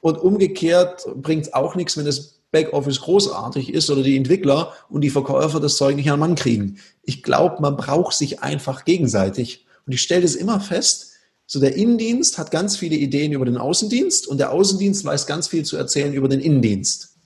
Und 0.00 0.18
umgekehrt 0.18 1.06
bringt 1.16 1.46
es 1.46 1.52
auch 1.52 1.74
nichts, 1.74 1.96
wenn 1.96 2.06
das 2.06 2.40
Backoffice 2.50 3.02
großartig 3.02 3.72
ist 3.72 3.90
oder 3.90 4.02
die 4.02 4.16
Entwickler 4.16 4.72
und 4.88 5.02
die 5.02 5.10
Verkäufer 5.10 5.60
das 5.60 5.76
Zeug 5.76 5.96
nicht 5.96 6.10
an 6.10 6.18
Mann 6.18 6.34
kriegen. 6.34 6.78
Ich 7.02 7.22
glaube, 7.22 7.60
man 7.60 7.76
braucht 7.76 8.14
sich 8.14 8.40
einfach 8.40 8.84
gegenseitig. 8.84 9.66
Und 9.86 9.92
ich 9.92 10.02
stelle 10.02 10.22
das 10.22 10.34
immer 10.34 10.60
fest, 10.60 11.12
so 11.46 11.60
der 11.60 11.74
Innendienst 11.74 12.38
hat 12.38 12.50
ganz 12.50 12.76
viele 12.76 12.96
Ideen 12.96 13.32
über 13.32 13.44
den 13.44 13.56
Außendienst 13.56 14.28
und 14.28 14.38
der 14.38 14.52
Außendienst 14.52 15.04
weiß 15.04 15.26
ganz 15.26 15.48
viel 15.48 15.64
zu 15.64 15.76
erzählen 15.76 16.12
über 16.12 16.28
den 16.28 16.40
Innendienst. 16.40 17.16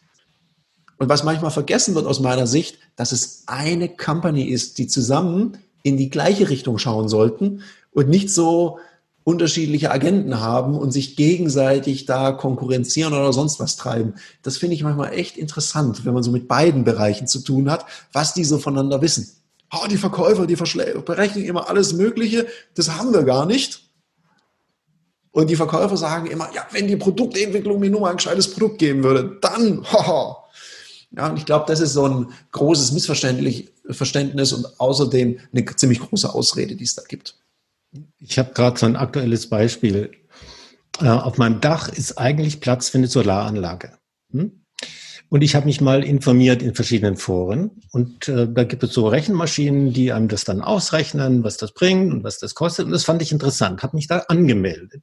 Und 0.98 1.08
was 1.08 1.24
manchmal 1.24 1.50
vergessen 1.50 1.94
wird 1.94 2.06
aus 2.06 2.20
meiner 2.20 2.46
Sicht, 2.46 2.78
dass 2.96 3.12
es 3.12 3.42
eine 3.46 3.88
Company 3.88 4.44
ist, 4.44 4.78
die 4.78 4.86
zusammen 4.86 5.58
in 5.84 5.96
die 5.96 6.10
gleiche 6.10 6.48
Richtung 6.48 6.78
schauen 6.78 7.08
sollten 7.08 7.62
und 7.92 8.08
nicht 8.08 8.30
so 8.30 8.78
unterschiedliche 9.22 9.90
Agenten 9.90 10.40
haben 10.40 10.76
und 10.76 10.90
sich 10.90 11.14
gegenseitig 11.14 12.06
da 12.06 12.32
konkurrenzieren 12.32 13.14
oder 13.14 13.32
sonst 13.32 13.60
was 13.60 13.76
treiben. 13.76 14.14
Das 14.42 14.56
finde 14.56 14.74
ich 14.74 14.82
manchmal 14.82 15.14
echt 15.14 15.36
interessant, 15.36 16.04
wenn 16.04 16.14
man 16.14 16.22
so 16.22 16.30
mit 16.30 16.48
beiden 16.48 16.84
Bereichen 16.84 17.26
zu 17.26 17.40
tun 17.40 17.70
hat, 17.70 17.86
was 18.12 18.34
die 18.34 18.44
so 18.44 18.58
voneinander 18.58 19.00
wissen. 19.00 19.30
Oh, 19.72 19.86
die 19.88 19.96
Verkäufer, 19.96 20.46
die 20.46 20.56
berechnen 20.56 21.44
immer 21.44 21.68
alles 21.68 21.94
Mögliche, 21.94 22.46
das 22.74 22.90
haben 22.90 23.12
wir 23.12 23.22
gar 23.22 23.46
nicht. 23.46 23.82
Und 25.32 25.50
die 25.50 25.56
Verkäufer 25.56 25.96
sagen 25.96 26.26
immer, 26.26 26.48
ja, 26.54 26.66
wenn 26.70 26.86
die 26.86 26.96
Produktentwicklung 26.96 27.80
mir 27.80 27.90
nur 27.90 28.02
mal 28.02 28.10
ein 28.10 28.16
gescheites 28.16 28.50
Produkt 28.50 28.78
geben 28.78 29.02
würde, 29.02 29.38
dann, 29.40 29.84
haha. 29.92 30.36
Ja, 31.16 31.28
und 31.28 31.36
ich 31.36 31.46
glaube, 31.46 31.64
das 31.66 31.80
ist 31.80 31.92
so 31.92 32.06
ein 32.06 32.28
großes 32.52 32.92
Missverständnis 32.92 33.64
und 34.52 34.80
außerdem 34.80 35.38
eine 35.52 35.76
ziemlich 35.76 36.00
große 36.00 36.32
Ausrede, 36.32 36.76
die 36.76 36.84
es 36.84 36.94
da 36.94 37.02
gibt. 37.06 37.38
Ich 38.18 38.38
habe 38.38 38.52
gerade 38.54 38.78
so 38.78 38.86
ein 38.86 38.96
aktuelles 38.96 39.48
Beispiel. 39.48 40.12
Äh, 41.00 41.08
auf 41.08 41.38
meinem 41.38 41.60
Dach 41.60 41.88
ist 41.88 42.18
eigentlich 42.18 42.60
Platz 42.60 42.88
für 42.88 42.98
eine 42.98 43.08
Solaranlage. 43.08 43.98
Hm? 44.32 44.64
Und 45.28 45.42
ich 45.42 45.54
habe 45.54 45.66
mich 45.66 45.80
mal 45.80 46.04
informiert 46.04 46.62
in 46.62 46.74
verschiedenen 46.74 47.16
Foren. 47.16 47.82
Und 47.90 48.28
äh, 48.28 48.48
da 48.48 48.64
gibt 48.64 48.82
es 48.84 48.92
so 48.92 49.08
Rechenmaschinen, 49.08 49.92
die 49.92 50.12
einem 50.12 50.28
das 50.28 50.44
dann 50.44 50.60
ausrechnen, 50.60 51.44
was 51.44 51.56
das 51.56 51.72
bringt 51.72 52.12
und 52.12 52.24
was 52.24 52.38
das 52.38 52.54
kostet. 52.54 52.86
Und 52.86 52.92
das 52.92 53.04
fand 53.04 53.22
ich 53.22 53.32
interessant, 53.32 53.82
habe 53.82 53.96
mich 53.96 54.06
da 54.06 54.18
angemeldet. 54.28 55.02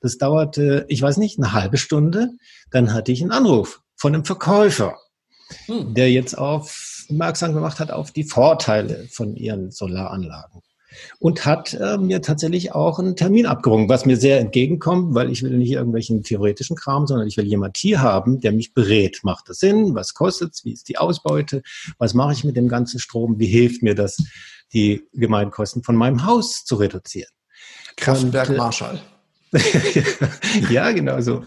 Das 0.00 0.18
dauerte, 0.18 0.86
ich 0.88 1.02
weiß 1.02 1.18
nicht, 1.18 1.38
eine 1.38 1.52
halbe 1.52 1.78
Stunde. 1.78 2.30
Dann 2.70 2.92
hatte 2.92 3.12
ich 3.12 3.22
einen 3.22 3.32
Anruf 3.32 3.82
von 3.96 4.14
einem 4.14 4.24
Verkäufer, 4.24 4.98
hm. 5.66 5.94
der 5.94 6.10
jetzt 6.10 6.36
aufmerksam 7.10 7.54
gemacht 7.54 7.80
hat 7.80 7.90
auf 7.90 8.12
die 8.12 8.24
Vorteile 8.24 9.06
von 9.10 9.36
ihren 9.36 9.70
Solaranlagen 9.70 10.62
und 11.18 11.46
hat 11.46 11.74
äh, 11.74 11.98
mir 11.98 12.20
tatsächlich 12.20 12.72
auch 12.72 12.98
einen 12.98 13.16
Termin 13.16 13.46
abgerungen, 13.46 13.88
was 13.88 14.06
mir 14.06 14.16
sehr 14.16 14.40
entgegenkommt, 14.40 15.14
weil 15.14 15.30
ich 15.30 15.42
will 15.42 15.56
nicht 15.56 15.70
irgendwelchen 15.70 16.22
theoretischen 16.22 16.76
Kram, 16.76 17.06
sondern 17.06 17.28
ich 17.28 17.36
will 17.36 17.46
jemand 17.46 17.76
hier 17.76 18.00
haben, 18.00 18.40
der 18.40 18.52
mich 18.52 18.74
berät. 18.74 19.20
Macht 19.22 19.48
das 19.48 19.58
Sinn? 19.58 19.94
Was 19.94 20.14
kostet 20.14 20.54
es? 20.54 20.64
Wie 20.64 20.72
ist 20.72 20.88
die 20.88 20.98
Ausbeute? 20.98 21.62
Was 21.98 22.14
mache 22.14 22.32
ich 22.32 22.44
mit 22.44 22.56
dem 22.56 22.68
ganzen 22.68 22.98
Strom? 22.98 23.38
Wie 23.38 23.46
hilft 23.46 23.82
mir 23.82 23.94
das, 23.94 24.18
die 24.72 25.02
Gemeinkosten 25.12 25.82
von 25.82 25.96
meinem 25.96 26.24
Haus 26.24 26.64
zu 26.64 26.76
reduzieren? 26.76 27.30
Kraftwerk 27.96 28.50
äh, 28.50 28.56
Marschall. 28.56 29.00
ja, 30.70 30.90
genau 30.92 31.20
so. 31.20 31.44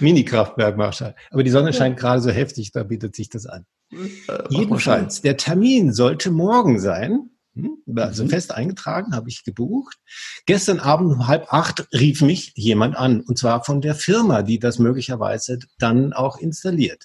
Mini-Kraftwerk 0.00 0.76
Marschall. 0.76 1.14
Aber 1.30 1.44
die 1.44 1.50
Sonne 1.50 1.72
scheint 1.72 1.96
gerade 1.96 2.20
so 2.20 2.30
heftig, 2.30 2.72
da 2.72 2.82
bietet 2.82 3.14
sich 3.14 3.28
das 3.28 3.46
an. 3.46 3.66
Äh, 3.92 4.44
Jedenfalls, 4.50 5.22
der 5.22 5.36
Termin 5.36 5.92
sollte 5.92 6.30
morgen 6.30 6.80
sein. 6.80 7.30
Hm? 7.54 7.78
Also 7.96 8.24
mhm. 8.24 8.30
fest 8.30 8.52
eingetragen, 8.52 9.14
habe 9.14 9.28
ich 9.28 9.44
gebucht. 9.44 9.96
Gestern 10.44 10.78
Abend 10.78 11.12
um 11.12 11.26
halb 11.26 11.52
acht 11.52 11.86
rief 11.92 12.20
mich 12.20 12.52
jemand 12.54 12.96
an, 12.96 13.20
und 13.20 13.38
zwar 13.38 13.64
von 13.64 13.80
der 13.80 13.94
Firma, 13.94 14.42
die 14.42 14.58
das 14.58 14.78
möglicherweise 14.78 15.58
dann 15.78 16.12
auch 16.12 16.38
installiert. 16.38 17.04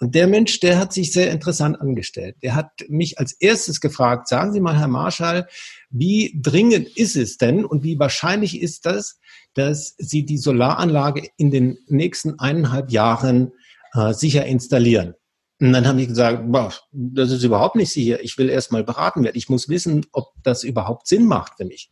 Und 0.00 0.14
der 0.14 0.26
Mensch, 0.26 0.58
der 0.60 0.78
hat 0.78 0.92
sich 0.92 1.12
sehr 1.12 1.30
interessant 1.30 1.80
angestellt. 1.80 2.36
Der 2.42 2.54
hat 2.56 2.70
mich 2.88 3.18
als 3.18 3.32
erstes 3.32 3.80
gefragt, 3.80 4.28
sagen 4.28 4.52
Sie 4.52 4.60
mal, 4.60 4.76
Herr 4.76 4.88
Marschall, 4.88 5.46
wie 5.90 6.38
dringend 6.42 6.88
ist 6.96 7.16
es 7.16 7.36
denn 7.36 7.64
und 7.64 7.84
wie 7.84 7.98
wahrscheinlich 7.98 8.60
ist 8.60 8.86
das, 8.86 9.18
dass 9.54 9.94
Sie 9.98 10.24
die 10.24 10.38
Solaranlage 10.38 11.28
in 11.36 11.50
den 11.50 11.78
nächsten 11.86 12.38
eineinhalb 12.40 12.90
Jahren 12.90 13.52
äh, 13.92 14.12
sicher 14.12 14.44
installieren? 14.46 15.14
Und 15.64 15.72
dann 15.72 15.86
haben 15.86 15.96
die 15.96 16.06
gesagt, 16.06 16.42
boah, 16.52 16.74
das 16.92 17.30
ist 17.30 17.42
überhaupt 17.42 17.74
nicht 17.74 17.90
sicher. 17.90 18.22
Ich 18.22 18.36
will 18.36 18.50
erst 18.50 18.70
mal 18.70 18.84
beraten 18.84 19.24
werden. 19.24 19.38
Ich 19.38 19.48
muss 19.48 19.70
wissen, 19.70 20.04
ob 20.12 20.34
das 20.42 20.62
überhaupt 20.62 21.06
Sinn 21.06 21.24
macht 21.24 21.54
für 21.56 21.64
mich. 21.64 21.90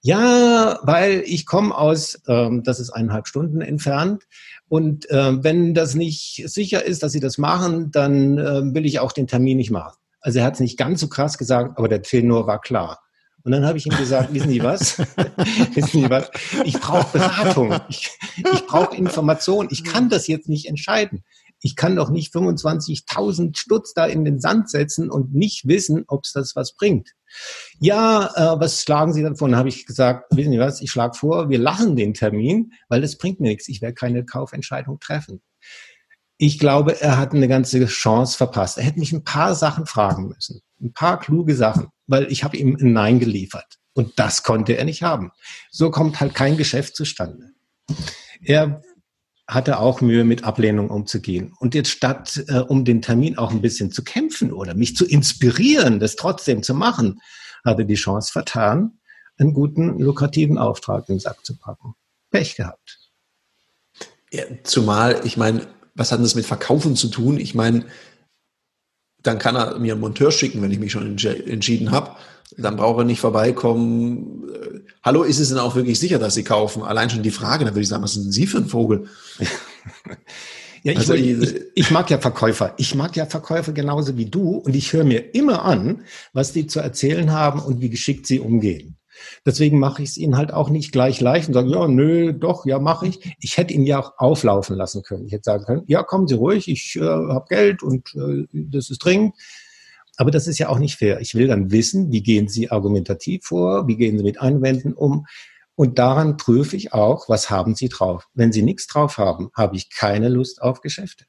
Ja, 0.00 0.78
weil 0.82 1.22
ich 1.26 1.44
komme 1.44 1.76
aus, 1.76 2.22
ähm, 2.26 2.62
das 2.62 2.80
ist 2.80 2.88
eineinhalb 2.88 3.28
Stunden 3.28 3.60
entfernt. 3.60 4.22
Und 4.66 5.10
äh, 5.10 5.44
wenn 5.44 5.74
das 5.74 5.94
nicht 5.94 6.42
sicher 6.46 6.86
ist, 6.86 7.02
dass 7.02 7.12
sie 7.12 7.20
das 7.20 7.36
machen, 7.36 7.90
dann 7.90 8.38
äh, 8.38 8.74
will 8.74 8.86
ich 8.86 8.98
auch 8.98 9.12
den 9.12 9.26
Termin 9.26 9.58
nicht 9.58 9.70
machen. 9.70 9.98
Also 10.22 10.38
er 10.38 10.46
hat 10.46 10.54
es 10.54 10.60
nicht 10.60 10.78
ganz 10.78 10.98
so 10.98 11.08
krass 11.08 11.36
gesagt, 11.36 11.76
aber 11.76 11.88
der 11.88 12.00
Tenor 12.00 12.46
war 12.46 12.62
klar. 12.62 12.98
Und 13.44 13.52
dann 13.52 13.66
habe 13.66 13.76
ich 13.76 13.84
ihm 13.84 13.94
gesagt, 13.94 14.32
wissen 14.32 14.48
Sie 14.48 14.62
was? 14.62 14.98
wissen 15.74 16.00
Sie 16.00 16.08
was? 16.08 16.30
Ich 16.64 16.80
brauche 16.80 17.18
Beratung. 17.18 17.78
Ich, 17.90 18.08
ich 18.38 18.66
brauche 18.66 18.96
Information. 18.96 19.68
Ich 19.70 19.84
kann 19.84 20.08
das 20.08 20.28
jetzt 20.28 20.48
nicht 20.48 20.66
entscheiden 20.66 21.24
ich 21.62 21.76
kann 21.76 21.96
doch 21.96 22.10
nicht 22.10 22.34
25.000 22.34 23.56
Stutz 23.56 23.94
da 23.94 24.04
in 24.06 24.24
den 24.24 24.40
Sand 24.40 24.68
setzen 24.68 25.10
und 25.10 25.32
nicht 25.32 25.66
wissen, 25.66 26.04
ob 26.08 26.24
es 26.24 26.32
das 26.32 26.56
was 26.56 26.74
bringt. 26.74 27.10
Ja, 27.78 28.26
äh, 28.34 28.60
was 28.60 28.82
schlagen 28.82 29.12
Sie 29.12 29.22
dann 29.22 29.36
vor? 29.36 29.48
Dann 29.48 29.58
habe 29.58 29.68
ich 29.68 29.86
gesagt, 29.86 30.26
wissen 30.36 30.52
Sie 30.52 30.58
was, 30.58 30.82
ich 30.82 30.90
schlage 30.90 31.16
vor, 31.16 31.48
wir 31.48 31.58
lachen 31.58 31.96
den 31.96 32.14
Termin, 32.14 32.72
weil 32.88 33.00
das 33.00 33.16
bringt 33.16 33.40
mir 33.40 33.48
nichts. 33.48 33.68
Ich 33.68 33.80
werde 33.80 33.94
keine 33.94 34.24
Kaufentscheidung 34.24 34.98
treffen. 34.98 35.40
Ich 36.36 36.58
glaube, 36.58 37.00
er 37.00 37.18
hat 37.18 37.32
eine 37.32 37.46
ganze 37.46 37.86
Chance 37.86 38.36
verpasst. 38.36 38.76
Er 38.76 38.84
hätte 38.84 38.98
mich 38.98 39.12
ein 39.12 39.24
paar 39.24 39.54
Sachen 39.54 39.86
fragen 39.86 40.28
müssen. 40.28 40.60
Ein 40.80 40.92
paar 40.92 41.20
kluge 41.20 41.54
Sachen, 41.54 41.86
weil 42.08 42.30
ich 42.32 42.42
habe 42.42 42.56
ihm 42.56 42.76
ein 42.80 42.92
Nein 42.92 43.20
geliefert. 43.20 43.78
Und 43.94 44.18
das 44.18 44.42
konnte 44.42 44.76
er 44.76 44.84
nicht 44.84 45.02
haben. 45.02 45.30
So 45.70 45.90
kommt 45.90 46.20
halt 46.20 46.34
kein 46.34 46.56
Geschäft 46.56 46.96
zustande. 46.96 47.52
Er 48.40 48.82
hatte 49.54 49.78
auch 49.78 50.00
Mühe, 50.00 50.24
mit 50.24 50.44
Ablehnung 50.44 50.90
umzugehen. 50.90 51.52
Und 51.58 51.74
jetzt 51.74 51.90
statt, 51.90 52.42
äh, 52.48 52.58
um 52.58 52.84
den 52.84 53.02
Termin 53.02 53.38
auch 53.38 53.50
ein 53.50 53.62
bisschen 53.62 53.90
zu 53.90 54.04
kämpfen 54.04 54.52
oder 54.52 54.74
mich 54.74 54.96
zu 54.96 55.04
inspirieren, 55.04 56.00
das 56.00 56.16
trotzdem 56.16 56.62
zu 56.62 56.74
machen, 56.74 57.20
hatte 57.64 57.84
die 57.84 57.94
Chance 57.94 58.32
vertan, 58.32 58.98
einen 59.38 59.54
guten, 59.54 59.98
lukrativen 59.98 60.58
Auftrag 60.58 61.08
in 61.08 61.16
den 61.16 61.20
Sack 61.20 61.44
zu 61.44 61.56
packen. 61.58 61.94
Pech 62.30 62.56
gehabt. 62.56 62.98
Ja, 64.32 64.44
zumal, 64.62 65.20
ich 65.24 65.36
meine, 65.36 65.66
was 65.94 66.12
hat 66.12 66.20
das 66.20 66.34
mit 66.34 66.46
Verkaufen 66.46 66.96
zu 66.96 67.08
tun? 67.08 67.38
Ich 67.38 67.54
meine, 67.54 67.84
dann 69.22 69.38
kann 69.38 69.56
er 69.56 69.78
mir 69.78 69.92
einen 69.92 70.00
Monteur 70.00 70.32
schicken, 70.32 70.62
wenn 70.62 70.70
ich 70.70 70.78
mich 70.78 70.92
schon 70.92 71.18
entschieden 71.18 71.90
habe. 71.90 72.16
Dann 72.58 72.76
braucht 72.76 72.98
er 72.98 73.04
nicht 73.04 73.20
vorbeikommen. 73.20 74.48
Äh, 74.48 74.80
hallo, 75.02 75.22
ist 75.22 75.38
es 75.38 75.48
denn 75.48 75.58
auch 75.58 75.74
wirklich 75.74 75.98
sicher, 75.98 76.18
dass 76.18 76.34
Sie 76.34 76.44
kaufen? 76.44 76.82
Allein 76.82 77.10
schon 77.10 77.22
die 77.22 77.30
Frage, 77.30 77.64
dann 77.64 77.74
würde 77.74 77.82
ich 77.82 77.88
sagen, 77.88 78.02
was 78.02 78.14
sind 78.14 78.32
Sie 78.32 78.46
für 78.46 78.58
ein 78.58 78.66
Vogel? 78.66 79.08
Ja, 80.84 80.92
ich, 80.92 80.98
also, 80.98 81.14
ich, 81.14 81.60
ich, 81.76 81.90
mag 81.92 82.10
ja 82.10 82.18
Verkäufer. 82.18 82.74
Ich 82.76 82.96
mag 82.96 83.14
ja 83.14 83.26
Verkäufer 83.26 83.72
genauso 83.72 84.16
wie 84.16 84.26
du 84.26 84.56
und 84.56 84.74
ich 84.74 84.92
höre 84.92 85.04
mir 85.04 85.32
immer 85.32 85.64
an, 85.64 86.02
was 86.32 86.52
die 86.52 86.66
zu 86.66 86.80
erzählen 86.80 87.30
haben 87.30 87.60
und 87.60 87.80
wie 87.80 87.88
geschickt 87.88 88.26
sie 88.26 88.40
umgehen. 88.40 88.96
Deswegen 89.46 89.78
mache 89.78 90.02
ich 90.02 90.10
es 90.10 90.16
ihnen 90.16 90.36
halt 90.36 90.52
auch 90.52 90.70
nicht 90.70 90.90
gleich 90.90 91.20
leicht 91.20 91.46
und 91.46 91.54
sage, 91.54 91.70
ja, 91.70 91.86
nö, 91.86 92.32
doch, 92.32 92.66
ja, 92.66 92.80
mache 92.80 93.06
ich. 93.06 93.36
Ich 93.38 93.56
hätte 93.56 93.74
ihn 93.74 93.84
ja 93.84 94.00
auch 94.00 94.14
auflaufen 94.16 94.76
lassen 94.76 95.02
können. 95.02 95.26
Ich 95.26 95.32
hätte 95.32 95.44
sagen 95.44 95.64
können, 95.64 95.82
ja, 95.86 96.02
kommen 96.02 96.26
Sie 96.26 96.34
ruhig, 96.34 96.68
ich 96.68 96.96
äh, 96.96 97.02
habe 97.02 97.44
Geld 97.48 97.84
und 97.84 98.14
äh, 98.16 98.46
das 98.52 98.90
ist 98.90 98.98
dringend. 98.98 99.34
Aber 100.16 100.30
das 100.30 100.46
ist 100.46 100.58
ja 100.58 100.68
auch 100.68 100.78
nicht 100.78 100.96
fair. 100.96 101.20
Ich 101.20 101.34
will 101.34 101.46
dann 101.46 101.70
wissen, 101.70 102.12
wie 102.12 102.22
gehen 102.22 102.48
Sie 102.48 102.70
argumentativ 102.70 103.44
vor, 103.44 103.88
wie 103.88 103.96
gehen 103.96 104.18
Sie 104.18 104.24
mit 104.24 104.40
Einwänden 104.40 104.92
um. 104.92 105.26
Und 105.74 105.98
daran 105.98 106.36
prüfe 106.36 106.76
ich 106.76 106.92
auch, 106.92 107.28
was 107.28 107.50
haben 107.50 107.74
Sie 107.74 107.88
drauf. 107.88 108.28
Wenn 108.34 108.52
Sie 108.52 108.62
nichts 108.62 108.86
drauf 108.86 109.18
haben, 109.18 109.50
habe 109.54 109.76
ich 109.76 109.90
keine 109.90 110.28
Lust 110.28 110.60
auf 110.60 110.80
Geschäfte. 110.80 111.24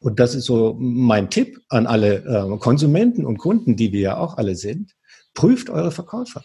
Und 0.00 0.20
das 0.20 0.34
ist 0.34 0.44
so 0.44 0.76
mein 0.78 1.30
Tipp 1.30 1.62
an 1.70 1.86
alle 1.86 2.16
äh, 2.24 2.58
Konsumenten 2.58 3.24
und 3.24 3.38
Kunden, 3.38 3.74
die 3.74 3.92
wir 3.92 4.00
ja 4.00 4.16
auch 4.18 4.36
alle 4.36 4.54
sind. 4.54 4.94
Prüft 5.32 5.70
eure 5.70 5.90
Verkäufer. 5.90 6.44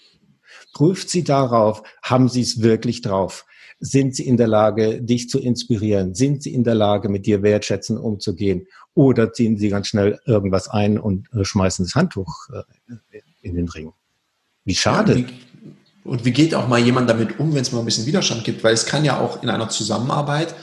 Prüft 0.74 1.10
sie 1.10 1.24
darauf, 1.24 1.84
haben 2.02 2.30
sie 2.30 2.42
es 2.42 2.62
wirklich 2.62 3.02
drauf? 3.02 3.46
Sind 3.80 4.16
sie 4.16 4.28
in 4.28 4.38
der 4.38 4.48
Lage, 4.48 5.02
dich 5.02 5.30
zu 5.30 5.40
inspirieren? 5.40 6.14
Sind 6.14 6.44
sie 6.44 6.54
in 6.54 6.64
der 6.64 6.76
Lage, 6.76 7.08
mit 7.10 7.26
dir 7.26 7.42
wertschätzend 7.44 8.00
umzugehen? 8.00 8.68
Oder 8.94 9.32
ziehen 9.32 9.58
sie 9.58 9.70
ganz 9.70 9.88
schnell 9.88 10.20
irgendwas 10.26 10.68
ein 10.68 11.00
und 11.00 11.28
äh, 11.34 11.46
schmeißen 11.46 11.86
das 11.86 11.96
Handtuch 11.96 12.50
äh, 12.52 13.22
in 13.42 13.56
den 13.56 13.70
Ring? 13.70 13.94
Wie 14.66 14.76
schade. 14.76 15.14
Ja, 15.14 15.20
wie, 15.20 15.34
und 16.04 16.26
wie 16.26 16.32
geht 16.32 16.54
auch 16.56 16.68
mal 16.68 16.80
jemand 16.80 17.10
damit 17.10 17.40
um, 17.40 17.54
wenn 17.54 17.62
es 17.62 17.72
mal 17.72 17.80
ein 17.80 17.86
bisschen 17.86 18.06
Widerstand 18.06 18.44
gibt? 18.44 18.64
Weil 18.64 18.74
es 18.74 18.86
kann 18.86 19.06
ja 19.06 19.20
auch 19.20 19.42
in 19.44 19.50
einer 19.50 19.70
Zusammenarbeit 19.70 20.56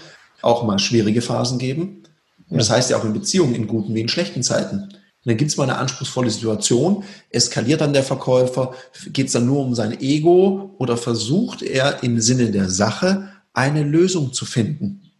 auch 0.42 0.64
mal 0.64 0.78
schwierige 0.78 1.22
Phasen 1.22 1.58
geben. 1.58 2.02
Und 2.48 2.58
das 2.58 2.70
heißt 2.70 2.90
ja 2.90 2.98
auch 2.98 3.04
in 3.04 3.12
Beziehungen, 3.12 3.54
in 3.54 3.66
guten 3.66 3.94
wie 3.94 4.00
in 4.00 4.08
schlechten 4.08 4.42
Zeiten. 4.42 4.92
Und 5.26 5.30
dann 5.30 5.38
gibt 5.38 5.50
es 5.50 5.56
mal 5.56 5.64
eine 5.64 5.78
anspruchsvolle 5.78 6.30
Situation, 6.30 7.02
eskaliert 7.30 7.80
dann 7.80 7.92
der 7.92 8.04
Verkäufer, 8.04 8.74
geht 9.08 9.26
es 9.26 9.32
dann 9.32 9.44
nur 9.44 9.58
um 9.58 9.74
sein 9.74 10.00
Ego 10.00 10.76
oder 10.78 10.96
versucht 10.96 11.62
er 11.62 12.04
im 12.04 12.20
Sinne 12.20 12.52
der 12.52 12.70
Sache 12.70 13.28
eine 13.52 13.82
Lösung 13.82 14.32
zu 14.32 14.44
finden? 14.44 15.10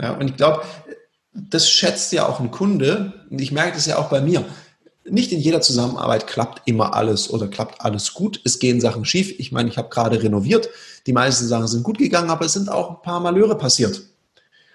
Ja, 0.00 0.14
und 0.14 0.30
ich 0.30 0.36
glaube, 0.36 0.62
das 1.32 1.70
schätzt 1.70 2.10
ja 2.12 2.28
auch 2.28 2.40
ein 2.40 2.50
Kunde. 2.50 3.12
Und 3.30 3.40
ich 3.40 3.52
merke 3.52 3.76
das 3.76 3.86
ja 3.86 3.98
auch 3.98 4.10
bei 4.10 4.20
mir. 4.20 4.44
Nicht 5.08 5.30
in 5.30 5.38
jeder 5.38 5.60
Zusammenarbeit 5.60 6.26
klappt 6.26 6.62
immer 6.66 6.94
alles 6.94 7.30
oder 7.30 7.46
klappt 7.46 7.80
alles 7.80 8.14
gut. 8.14 8.40
Es 8.44 8.58
gehen 8.58 8.80
Sachen 8.80 9.04
schief. 9.04 9.32
Ich 9.38 9.52
meine, 9.52 9.68
ich 9.68 9.78
habe 9.78 9.90
gerade 9.90 10.20
renoviert. 10.20 10.70
Die 11.06 11.12
meisten 11.12 11.46
Sachen 11.46 11.68
sind 11.68 11.84
gut 11.84 11.98
gegangen, 11.98 12.30
aber 12.30 12.46
es 12.46 12.54
sind 12.54 12.68
auch 12.68 12.90
ein 12.90 13.02
paar 13.02 13.20
Malöre 13.20 13.56
passiert. 13.56 14.02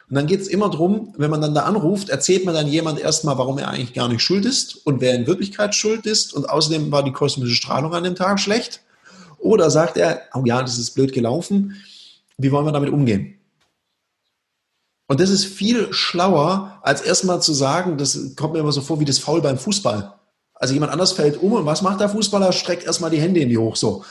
Und 0.10 0.16
dann 0.16 0.28
geht 0.28 0.42
es 0.42 0.48
immer 0.48 0.70
darum, 0.70 1.14
wenn 1.18 1.32
man 1.32 1.42
dann 1.42 1.56
da 1.56 1.64
anruft, 1.64 2.10
erzählt 2.10 2.46
man 2.46 2.54
dann 2.54 2.68
jemand 2.68 3.00
erstmal, 3.00 3.38
warum 3.38 3.58
er 3.58 3.70
eigentlich 3.70 3.94
gar 3.94 4.10
nicht 4.10 4.22
schuld 4.22 4.46
ist 4.46 4.86
und 4.86 5.02
wer 5.02 5.16
in 5.16 5.28
Wirklichkeit 5.28 5.74
schuld 5.76 6.06
ist. 6.06 6.34
Und 6.34 6.50
außerdem 6.50 6.92
war 6.92 7.04
die 7.04 7.14
kosmische 7.14 7.56
Strahlung 7.56 7.94
an 7.94 8.04
dem 8.04 8.16
Tag 8.16 8.40
schlecht. 8.40 8.82
Oder 9.40 9.70
sagt 9.72 9.98
er, 9.98 10.22
oh 10.34 10.44
ja, 10.46 10.62
das 10.62 10.78
ist 10.78 10.92
blöd 10.92 11.14
gelaufen. 11.14 11.76
Wie 12.38 12.52
wollen 12.52 12.66
wir 12.66 12.72
damit 12.72 12.92
umgehen? 12.92 13.36
Und 15.08 15.20
das 15.20 15.30
ist 15.30 15.46
viel 15.46 15.92
schlauer, 15.94 16.80
als 16.82 17.02
erstmal 17.02 17.42
zu 17.42 17.54
sagen, 17.54 17.98
das 17.98 18.36
kommt 18.36 18.54
mir 18.54 18.60
immer 18.60 18.72
so 18.72 18.82
vor 18.82 19.00
wie 19.00 19.06
das 19.06 19.20
Foul 19.20 19.42
beim 19.42 19.58
Fußball. 19.58 20.14
Also 20.54 20.74
jemand 20.74 20.92
anders 20.92 21.12
fällt 21.12 21.42
um 21.42 21.54
und 21.54 21.66
was 21.66 21.82
macht 21.82 22.00
der 22.00 22.10
Fußballer? 22.10 22.54
Streckt 22.54 22.86
erstmal 22.86 23.10
die 23.10 23.20
Hände 23.20 23.42
in 23.42 23.50
die 23.50 23.58
hoch, 23.58 23.76
so 23.76 24.06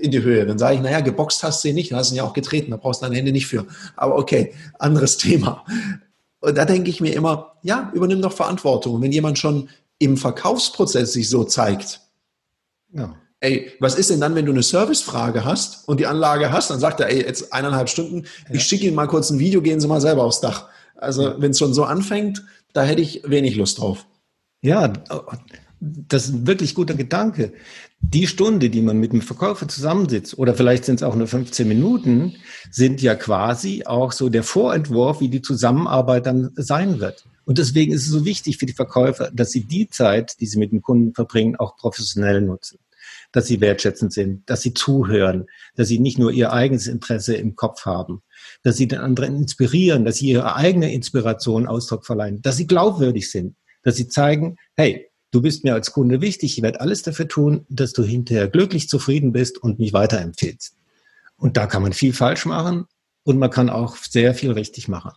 in 0.00 0.10
die 0.10 0.22
Höhe. 0.22 0.46
Dann 0.46 0.58
sage 0.58 0.76
ich, 0.76 0.80
naja, 0.80 1.00
geboxt 1.00 1.42
hast 1.42 1.64
du 1.64 1.68
ihn 1.68 1.74
nicht, 1.74 1.92
hast 1.92 2.12
ihn 2.12 2.16
ja 2.16 2.24
auch 2.24 2.32
getreten, 2.32 2.70
da 2.70 2.76
brauchst 2.76 3.02
du 3.02 3.06
deine 3.06 3.16
Hände 3.16 3.32
nicht 3.32 3.46
für. 3.46 3.66
Aber 3.96 4.16
okay, 4.16 4.54
anderes 4.78 5.16
Thema. 5.18 5.64
Und 6.40 6.56
da 6.56 6.64
denke 6.64 6.90
ich 6.90 7.00
mir 7.00 7.14
immer, 7.14 7.56
ja, 7.62 7.90
übernimm 7.94 8.22
doch 8.22 8.32
Verantwortung. 8.32 8.94
Und 8.94 9.02
wenn 9.02 9.12
jemand 9.12 9.38
schon 9.38 9.68
im 9.98 10.16
Verkaufsprozess 10.16 11.12
sich 11.12 11.28
so 11.28 11.44
zeigt, 11.44 12.00
ja. 12.92 13.14
ey, 13.40 13.72
was 13.80 13.96
ist 13.96 14.10
denn 14.10 14.20
dann, 14.20 14.34
wenn 14.34 14.46
du 14.46 14.52
eine 14.52 14.62
Servicefrage 14.62 15.44
hast 15.44 15.88
und 15.88 15.98
die 15.98 16.06
Anlage 16.06 16.52
hast, 16.52 16.70
dann 16.70 16.78
sagt 16.78 17.00
er, 17.00 17.08
ey, 17.08 17.22
jetzt 17.22 17.52
eineinhalb 17.52 17.88
Stunden, 17.88 18.24
ja. 18.48 18.54
ich 18.54 18.62
schicke 18.62 18.86
Ihnen 18.86 18.94
mal 18.94 19.08
kurz 19.08 19.30
ein 19.30 19.38
Video, 19.38 19.62
gehen 19.62 19.80
Sie 19.80 19.88
mal 19.88 20.00
selber 20.00 20.24
aufs 20.24 20.40
Dach. 20.40 20.68
Also 20.94 21.22
ja. 21.22 21.34
wenn 21.38 21.50
es 21.50 21.58
schon 21.58 21.74
so 21.74 21.84
anfängt, 21.84 22.44
da 22.72 22.82
hätte 22.82 23.02
ich 23.02 23.22
wenig 23.26 23.56
Lust 23.56 23.78
drauf. 23.78 24.06
Ja, 24.62 24.92
das 25.80 26.26
ist 26.26 26.34
ein 26.34 26.46
wirklich 26.46 26.74
guter 26.74 26.94
Gedanke. 26.94 27.52
Die 28.00 28.26
Stunde, 28.26 28.70
die 28.70 28.82
man 28.82 28.98
mit 28.98 29.12
dem 29.12 29.20
Verkäufer 29.20 29.68
zusammensitzt, 29.68 30.38
oder 30.38 30.54
vielleicht 30.54 30.84
sind 30.84 30.96
es 30.96 31.02
auch 31.02 31.14
nur 31.14 31.26
15 31.26 31.66
Minuten, 31.66 32.36
sind 32.70 33.02
ja 33.02 33.14
quasi 33.14 33.84
auch 33.84 34.12
so 34.12 34.28
der 34.28 34.42
Vorentwurf, 34.42 35.20
wie 35.20 35.28
die 35.28 35.42
Zusammenarbeit 35.42 36.26
dann 36.26 36.50
sein 36.56 37.00
wird. 37.00 37.26
Und 37.44 37.58
deswegen 37.58 37.92
ist 37.92 38.02
es 38.02 38.08
so 38.08 38.24
wichtig 38.24 38.58
für 38.58 38.66
die 38.66 38.72
Verkäufer, 38.72 39.30
dass 39.32 39.50
sie 39.50 39.64
die 39.64 39.88
Zeit, 39.88 40.40
die 40.40 40.46
sie 40.46 40.58
mit 40.58 40.72
dem 40.72 40.82
Kunden 40.82 41.14
verbringen, 41.14 41.56
auch 41.56 41.76
professionell 41.76 42.40
nutzen. 42.40 42.78
Dass 43.32 43.46
sie 43.46 43.60
wertschätzend 43.60 44.12
sind, 44.12 44.48
dass 44.48 44.62
sie 44.62 44.74
zuhören, 44.74 45.46
dass 45.74 45.88
sie 45.88 45.98
nicht 45.98 46.18
nur 46.18 46.32
ihr 46.32 46.52
eigenes 46.52 46.86
Interesse 46.86 47.36
im 47.36 47.54
Kopf 47.54 47.84
haben, 47.84 48.22
dass 48.62 48.76
sie 48.76 48.88
den 48.88 48.98
anderen 48.98 49.36
inspirieren, 49.36 50.04
dass 50.04 50.16
sie 50.16 50.28
ihre 50.28 50.56
eigene 50.56 50.92
Inspiration 50.92 51.66
Ausdruck 51.66 52.04
verleihen, 52.06 52.40
dass 52.42 52.56
sie 52.56 52.66
glaubwürdig 52.66 53.30
sind, 53.30 53.56
dass 53.82 53.96
sie 53.96 54.08
zeigen, 54.08 54.56
hey, 54.74 55.08
du 55.36 55.42
bist 55.42 55.64
mir 55.64 55.74
als 55.74 55.92
Kunde 55.92 56.22
wichtig, 56.22 56.56
ich 56.56 56.62
werde 56.62 56.80
alles 56.80 57.02
dafür 57.02 57.28
tun, 57.28 57.66
dass 57.68 57.92
du 57.92 58.02
hinterher 58.02 58.48
glücklich 58.48 58.88
zufrieden 58.88 59.32
bist 59.32 59.58
und 59.58 59.78
mich 59.78 59.92
weiterempfehlst. 59.92 60.74
Und 61.36 61.58
da 61.58 61.66
kann 61.66 61.82
man 61.82 61.92
viel 61.92 62.14
falsch 62.14 62.46
machen 62.46 62.86
und 63.22 63.38
man 63.38 63.50
kann 63.50 63.68
auch 63.68 63.98
sehr 63.98 64.34
viel 64.34 64.52
richtig 64.52 64.88
machen. 64.88 65.12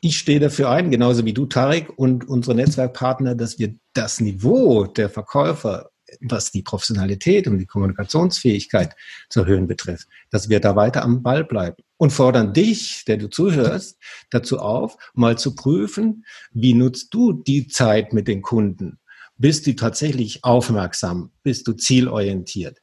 Ich 0.00 0.18
stehe 0.18 0.40
dafür 0.40 0.70
ein, 0.70 0.90
genauso 0.90 1.24
wie 1.24 1.32
du, 1.32 1.46
Tarek, 1.46 1.96
und 1.96 2.28
unsere 2.28 2.56
Netzwerkpartner, 2.56 3.36
dass 3.36 3.60
wir 3.60 3.76
das 3.94 4.20
Niveau 4.20 4.84
der 4.84 5.10
Verkäufer, 5.10 5.90
was 6.20 6.50
die 6.50 6.62
Professionalität 6.62 7.46
und 7.46 7.58
die 7.58 7.66
Kommunikationsfähigkeit 7.66 8.96
zu 9.28 9.42
erhöhen 9.42 9.68
betrifft, 9.68 10.08
dass 10.30 10.48
wir 10.48 10.58
da 10.58 10.74
weiter 10.74 11.04
am 11.04 11.22
Ball 11.22 11.44
bleiben 11.44 11.84
und 11.98 12.10
fordern 12.10 12.52
dich, 12.52 13.04
der 13.06 13.16
du 13.16 13.30
zuhörst, 13.30 13.96
dazu 14.30 14.58
auf, 14.58 14.96
mal 15.14 15.38
zu 15.38 15.54
prüfen, 15.54 16.24
wie 16.50 16.74
nutzt 16.74 17.14
du 17.14 17.32
die 17.32 17.68
Zeit 17.68 18.12
mit 18.12 18.26
den 18.26 18.42
Kunden? 18.42 18.98
Bist 19.38 19.66
du 19.66 19.74
tatsächlich 19.74 20.44
aufmerksam? 20.44 21.30
Bist 21.42 21.68
du 21.68 21.72
zielorientiert? 21.74 22.78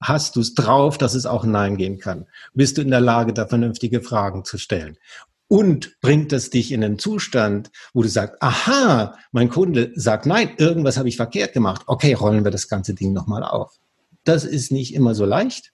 Hast 0.00 0.36
du 0.36 0.40
es 0.40 0.54
drauf, 0.54 0.96
dass 0.96 1.14
es 1.14 1.26
auch 1.26 1.44
Nein 1.44 1.76
gehen 1.76 1.98
kann? 1.98 2.26
Bist 2.54 2.78
du 2.78 2.82
in 2.82 2.90
der 2.90 3.00
Lage, 3.00 3.34
da 3.34 3.46
vernünftige 3.46 4.00
Fragen 4.00 4.44
zu 4.44 4.56
stellen? 4.56 4.96
Und 5.48 5.98
bringt 6.00 6.32
es 6.32 6.50
dich 6.50 6.72
in 6.72 6.84
einen 6.84 6.98
Zustand, 6.98 7.70
wo 7.92 8.02
du 8.02 8.08
sagst, 8.08 8.36
aha, 8.40 9.18
mein 9.32 9.48
Kunde 9.48 9.92
sagt 9.94 10.26
nein, 10.26 10.50
irgendwas 10.58 10.98
habe 10.98 11.08
ich 11.08 11.16
verkehrt 11.16 11.52
gemacht. 11.52 11.82
Okay, 11.86 12.12
rollen 12.14 12.44
wir 12.44 12.50
das 12.50 12.68
ganze 12.68 12.94
Ding 12.94 13.12
nochmal 13.12 13.42
auf. 13.42 13.76
Das 14.24 14.44
ist 14.44 14.72
nicht 14.72 14.94
immer 14.94 15.14
so 15.14 15.24
leicht. 15.24 15.72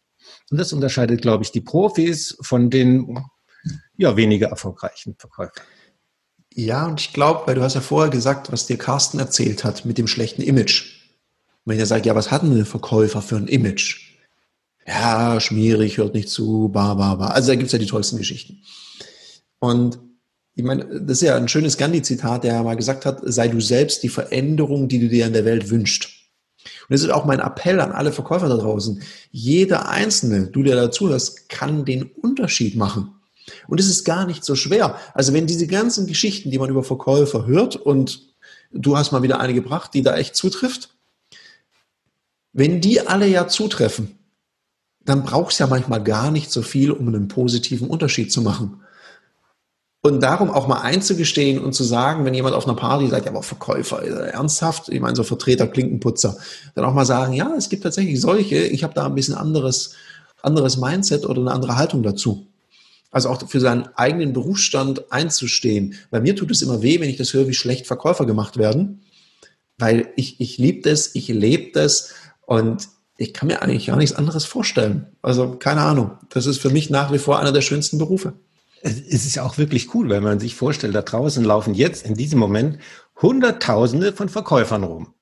Und 0.51 0.59
das 0.59 0.73
unterscheidet, 0.73 1.23
glaube 1.23 1.45
ich, 1.45 1.53
die 1.53 1.61
Profis 1.61 2.37
von 2.41 2.71
den 2.71 3.19
ja, 3.97 4.17
weniger 4.17 4.49
erfolgreichen 4.49 5.17
Verkäufern. 5.19 5.65
Ja, 6.55 6.87
und 6.87 7.01
ich 7.01 7.13
glaube, 7.13 7.47
weil 7.47 7.57
du 7.57 7.63
hast 7.63 7.75
ja 7.75 7.81
vorher 7.81 8.11
gesagt, 8.11 8.53
was 8.53 8.67
dir 8.67 8.79
Carsten 8.79 9.19
erzählt 9.19 9.65
hat 9.65 9.85
mit 9.85 9.99
dem 9.99 10.07
schlechten 10.07 10.41
Image. 10.41 11.01
Wenn 11.65 11.81
er 11.81 11.87
sagt, 11.87 12.07
ja, 12.07 12.15
was 12.15 12.31
hat 12.31 12.43
denn 12.43 12.65
Verkäufer 12.65 13.23
für 13.23 13.37
ein 13.37 13.49
Image? 13.49 14.13
Ja, 14.87 15.41
schmierig, 15.41 15.99
hört 15.99 16.15
nicht 16.15 16.29
zu, 16.29 16.69
ba, 16.73 16.95
ba, 16.95 17.17
ba. 17.17 17.27
Also 17.29 17.49
da 17.49 17.57
gibt's 17.57 17.73
ja 17.73 17.79
die 17.79 17.87
tollsten 17.87 18.19
Geschichten. 18.19 18.63
Und 19.59 19.99
ich 20.55 20.63
meine, 20.63 20.85
das 21.01 21.19
ist 21.19 21.23
ja 21.23 21.37
ein 21.37 21.49
schönes 21.49 21.77
Gandhi-Zitat, 21.77 22.45
der 22.45 22.63
mal 22.63 22.77
gesagt 22.77 23.05
hat, 23.05 23.21
sei 23.25 23.49
du 23.49 23.61
selbst 23.61 24.05
die 24.05 24.09
Veränderung, 24.09 24.87
die 24.89 25.01
du 25.01 25.09
dir 25.09 25.27
in 25.27 25.33
der 25.33 25.45
Welt 25.45 25.71
wünschst. 25.71 26.09
Und 26.65 26.91
das 26.91 27.03
ist 27.03 27.11
auch 27.11 27.25
mein 27.25 27.41
Appell 27.41 27.81
an 27.81 27.93
alle 27.93 28.13
Verkäufer 28.13 28.49
da 28.49 28.57
draußen. 28.57 29.03
Jeder 29.33 29.89
Einzelne, 29.89 30.47
du 30.47 30.63
der 30.63 30.77
dazu 30.77 31.09
hörst, 31.09 31.49
kann 31.49 31.85
den 31.85 32.05
Unterschied 32.05 32.77
machen. 32.77 33.15
Und 33.69 33.81
es 33.81 33.89
ist 33.89 34.05
gar 34.05 34.27
nicht 34.27 34.45
so 34.45 34.55
schwer. 34.55 34.99
Also 35.15 35.33
wenn 35.33 35.47
diese 35.47 35.67
ganzen 35.67 36.07
Geschichten, 36.07 36.51
die 36.51 36.59
man 36.59 36.71
über 36.71 36.83
Verkäufer 36.83 37.47
hört, 37.47 37.77
und 37.77 38.35
du 38.73 38.97
hast 38.97 39.13
mal 39.13 39.23
wieder 39.23 39.41
eine 39.41 39.55
gebracht, 39.55 39.95
die 39.95 40.03
da 40.03 40.17
echt 40.17 40.37
zutrifft, 40.37 40.91
wenn 42.53 42.81
die 42.81 43.07
alle 43.07 43.27
ja 43.27 43.49
zutreffen, 43.49 44.19
dann 45.05 45.25
braucht 45.25 45.53
es 45.53 45.59
ja 45.59 45.67
manchmal 45.67 46.03
gar 46.03 46.31
nicht 46.31 46.51
so 46.51 46.63
viel, 46.63 46.91
um 46.91 47.09
einen 47.09 47.29
positiven 47.29 47.89
Unterschied 47.89 48.33
zu 48.33 48.43
machen. 48.43 48.81
Und 50.03 50.23
darum 50.23 50.51
auch 50.51 50.67
mal 50.67 50.83
einzugestehen 50.83 51.59
und 51.59 51.73
zu 51.73 51.83
sagen, 51.83 52.25
wenn 52.25 52.35
jemand 52.35 52.55
auf 52.55 52.67
einer 52.67 52.77
Party 52.77 53.09
sagt, 53.09 53.25
ja, 53.25 53.33
aber 53.33 53.43
Verkäufer, 53.43 54.03
ernsthaft, 54.03 54.91
ich 54.91 55.01
meine, 55.01 55.17
so 55.17 55.25
Vertreter, 55.25 55.67
Klinkenputzer, 55.67 56.37
dann 56.75 56.85
auch 56.85 56.93
mal 56.93 57.07
sagen, 57.07 57.33
ja, 57.33 57.55
es 57.57 57.71
gibt 57.71 57.85
tatsächlich 57.85 58.21
solche, 58.21 58.57
ich 58.57 58.85
habe 58.85 58.93
da 58.93 59.07
ein 59.07 59.15
bisschen 59.15 59.35
anderes, 59.35 59.95
anderes 60.43 60.77
Mindset 60.77 61.25
oder 61.25 61.41
eine 61.41 61.53
andere 61.53 61.77
Haltung 61.77 62.03
dazu. 62.03 62.47
Also 63.15 63.29
auch 63.29 63.49
für 63.49 63.61
seinen 63.61 63.87
eigenen 63.95 64.33
Berufsstand 64.33 65.13
einzustehen. 65.13 65.95
Bei 66.11 66.21
mir 66.21 66.35
tut 66.35 66.51
es 66.51 66.63
immer 66.63 66.83
weh, 66.83 66.99
wenn 66.99 67.09
ich 67.09 67.17
das 67.17 67.33
höre, 67.33 67.47
wie 67.47 67.55
schlecht 67.55 67.87
Verkäufer 67.87 68.27
gemacht 68.27 68.59
werden, 68.59 69.03
weil 69.79 70.09
ich, 70.17 70.41
ich 70.41 70.59
liebe 70.59 70.83
das, 70.83 71.15
ich 71.15 71.29
lebe 71.29 71.71
das 71.73 72.13
und 72.45 72.89
ich 73.17 73.33
kann 73.33 73.47
mir 73.47 73.63
eigentlich 73.63 73.87
gar 73.87 73.97
nichts 73.97 74.17
anderes 74.17 74.45
vorstellen. 74.45 75.07
Also 75.23 75.53
keine 75.53 75.83
Ahnung. 75.83 76.19
Das 76.31 76.47
ist 76.47 76.61
für 76.61 76.71
mich 76.71 76.91
nach 76.91 77.13
wie 77.13 77.19
vor 77.19 77.39
einer 77.39 77.53
der 77.53 77.61
schönsten 77.61 77.99
Berufe. 77.99 78.33
Es 78.83 78.99
ist 78.99 79.37
ja 79.37 79.45
auch 79.45 79.59
wirklich 79.59 79.95
cool, 79.95 80.11
wenn 80.11 80.25
man 80.25 80.41
sich 80.41 80.57
vorstellt, 80.57 80.97
da 80.97 81.03
draußen 81.03 81.45
laufen 81.45 81.73
jetzt 81.73 82.05
in 82.05 82.15
diesem 82.15 82.41
Moment 82.41 82.79
Hunderttausende 83.23 84.13
von 84.13 84.29
Verkäufern 84.29 84.83
rum, 84.83 85.15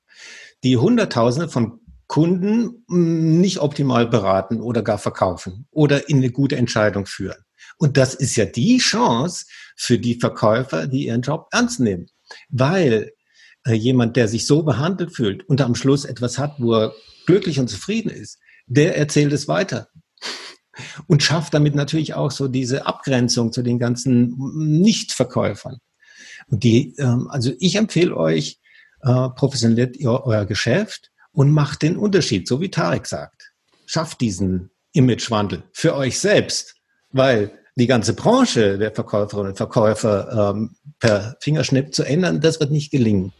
die 0.64 0.78
Hunderttausende 0.78 1.50
von 1.50 1.78
Kunden 2.06 2.84
hm, 2.88 3.40
nicht 3.40 3.60
optimal 3.60 4.06
beraten 4.06 4.60
oder 4.60 4.82
gar 4.82 4.98
verkaufen 4.98 5.66
oder 5.70 6.08
in 6.08 6.18
eine 6.18 6.30
gute 6.30 6.56
Entscheidung 6.56 7.06
führen. 7.06 7.38
Und 7.78 7.96
das 7.96 8.14
ist 8.14 8.36
ja 8.36 8.44
die 8.44 8.78
Chance 8.78 9.46
für 9.76 9.98
die 9.98 10.18
Verkäufer, 10.18 10.86
die 10.86 11.06
ihren 11.06 11.22
Job 11.22 11.48
ernst 11.50 11.80
nehmen. 11.80 12.06
Weil 12.48 13.12
äh, 13.64 13.74
jemand, 13.74 14.16
der 14.16 14.28
sich 14.28 14.46
so 14.46 14.62
behandelt 14.62 15.14
fühlt 15.14 15.48
und 15.48 15.60
am 15.60 15.74
Schluss 15.74 16.04
etwas 16.04 16.38
hat, 16.38 16.56
wo 16.58 16.74
er 16.74 16.92
glücklich 17.26 17.58
und 17.58 17.68
zufrieden 17.68 18.10
ist, 18.10 18.38
der 18.66 18.96
erzählt 18.96 19.32
es 19.32 19.48
weiter. 19.48 19.88
Und 21.06 21.22
schafft 21.22 21.52
damit 21.52 21.74
natürlich 21.74 22.14
auch 22.14 22.30
so 22.30 22.48
diese 22.48 22.86
Abgrenzung 22.86 23.52
zu 23.52 23.62
den 23.62 23.78
ganzen 23.78 24.34
Nichtverkäufern. 24.54 25.78
Und 26.46 26.64
die, 26.64 26.94
ähm, 26.98 27.28
also 27.28 27.52
ich 27.58 27.76
empfehle 27.76 28.16
euch, 28.16 28.58
äh, 29.02 29.28
professionalisiert 29.30 29.96
ihr 29.96 30.10
euer 30.10 30.46
Geschäft 30.46 31.10
und 31.32 31.50
macht 31.50 31.82
den 31.82 31.96
Unterschied, 31.96 32.48
so 32.48 32.60
wie 32.60 32.70
Tarek 32.70 33.06
sagt. 33.06 33.52
schafft 33.84 34.22
diesen 34.22 34.70
Imagewandel 34.92 35.64
für 35.72 35.94
euch 35.94 36.18
selbst, 36.18 36.76
weil 37.10 37.58
die 37.74 37.86
ganze 37.86 38.14
Branche 38.14 38.78
der 38.78 38.92
Verkäuferinnen 38.92 39.52
und 39.52 39.56
Verkäufer 39.56 40.52
ähm, 40.54 40.76
per 40.98 41.36
Fingerschnipp 41.40 41.94
zu 41.94 42.04
ändern, 42.04 42.40
das 42.40 42.60
wird 42.60 42.70
nicht 42.70 42.90
gelingen. 42.90 43.32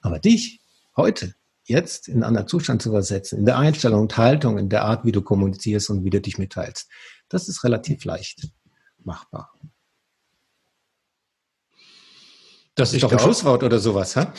Aber 0.00 0.18
dich 0.18 0.60
heute, 0.96 1.34
jetzt 1.64 2.08
in 2.08 2.14
einen 2.14 2.24
anderen 2.24 2.48
Zustand 2.48 2.82
zu 2.82 2.90
versetzen, 2.90 3.38
in 3.38 3.46
der 3.46 3.58
Einstellung 3.58 4.02
und 4.02 4.16
Haltung, 4.16 4.58
in 4.58 4.68
der 4.68 4.84
Art, 4.84 5.04
wie 5.04 5.12
du 5.12 5.22
kommunizierst 5.22 5.90
und 5.90 6.04
wie 6.04 6.10
du 6.10 6.20
dich 6.20 6.38
mitteilst, 6.38 6.88
das 7.28 7.48
ist 7.48 7.64
relativ 7.64 8.04
leicht 8.04 8.48
machbar. 8.98 9.52
Das 12.74 12.90
ist 12.90 12.96
ich 12.96 13.00
doch 13.02 13.10
ein 13.10 13.16
glaub, 13.16 13.22
Schlusswort 13.22 13.62
oder 13.62 13.78
sowas, 13.78 14.16
ha? 14.16 14.32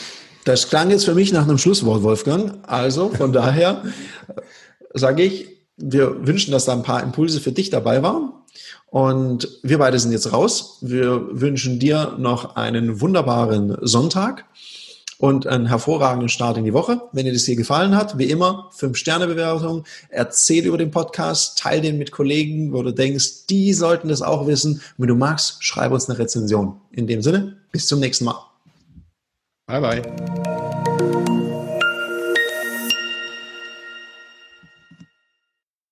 Das 0.44 0.68
klang 0.68 0.90
jetzt 0.90 1.04
für 1.04 1.14
mich 1.14 1.32
nach 1.32 1.42
einem 1.42 1.58
Schlusswort, 1.58 2.02
Wolfgang. 2.02 2.58
Also 2.68 3.10
von 3.10 3.32
daher 3.32 3.84
sage 4.92 5.22
ich, 5.22 5.48
wir 5.76 6.26
wünschen, 6.26 6.50
dass 6.50 6.64
da 6.64 6.72
ein 6.72 6.82
paar 6.82 7.02
Impulse 7.02 7.40
für 7.40 7.52
dich 7.52 7.70
dabei 7.70 8.02
waren. 8.02 8.31
Und 8.86 9.48
wir 9.62 9.78
beide 9.78 9.98
sind 9.98 10.12
jetzt 10.12 10.32
raus. 10.32 10.78
Wir 10.80 11.28
wünschen 11.30 11.78
dir 11.78 12.16
noch 12.18 12.56
einen 12.56 13.00
wunderbaren 13.00 13.76
Sonntag 13.80 14.44
und 15.22 15.46
einen 15.46 15.66
hervorragenden 15.66 16.28
Start 16.28 16.58
in 16.58 16.64
die 16.64 16.72
Woche. 16.72 17.00
Wenn 17.12 17.24
dir 17.24 17.32
das 17.32 17.44
hier 17.44 17.54
gefallen 17.54 17.96
hat, 17.96 18.18
wie 18.18 18.24
immer, 18.24 18.70
5-Sterne-Bewertung, 18.76 19.84
erzähl 20.08 20.66
über 20.66 20.78
den 20.78 20.90
Podcast, 20.90 21.58
teil 21.58 21.80
den 21.80 21.96
mit 21.96 22.10
Kollegen, 22.10 22.72
wo 22.72 22.82
du 22.82 22.92
denkst, 22.92 23.46
die 23.48 23.72
sollten 23.72 24.08
das 24.08 24.20
auch 24.20 24.48
wissen. 24.48 24.82
wenn 24.98 25.06
du 25.06 25.14
magst, 25.14 25.62
schreib 25.62 25.92
uns 25.92 26.10
eine 26.10 26.18
Rezension. 26.18 26.80
In 26.90 27.06
dem 27.06 27.22
Sinne, 27.22 27.56
bis 27.70 27.86
zum 27.86 28.00
nächsten 28.00 28.24
Mal. 28.24 28.44
Bye, 29.68 29.80
bye. 29.80 31.41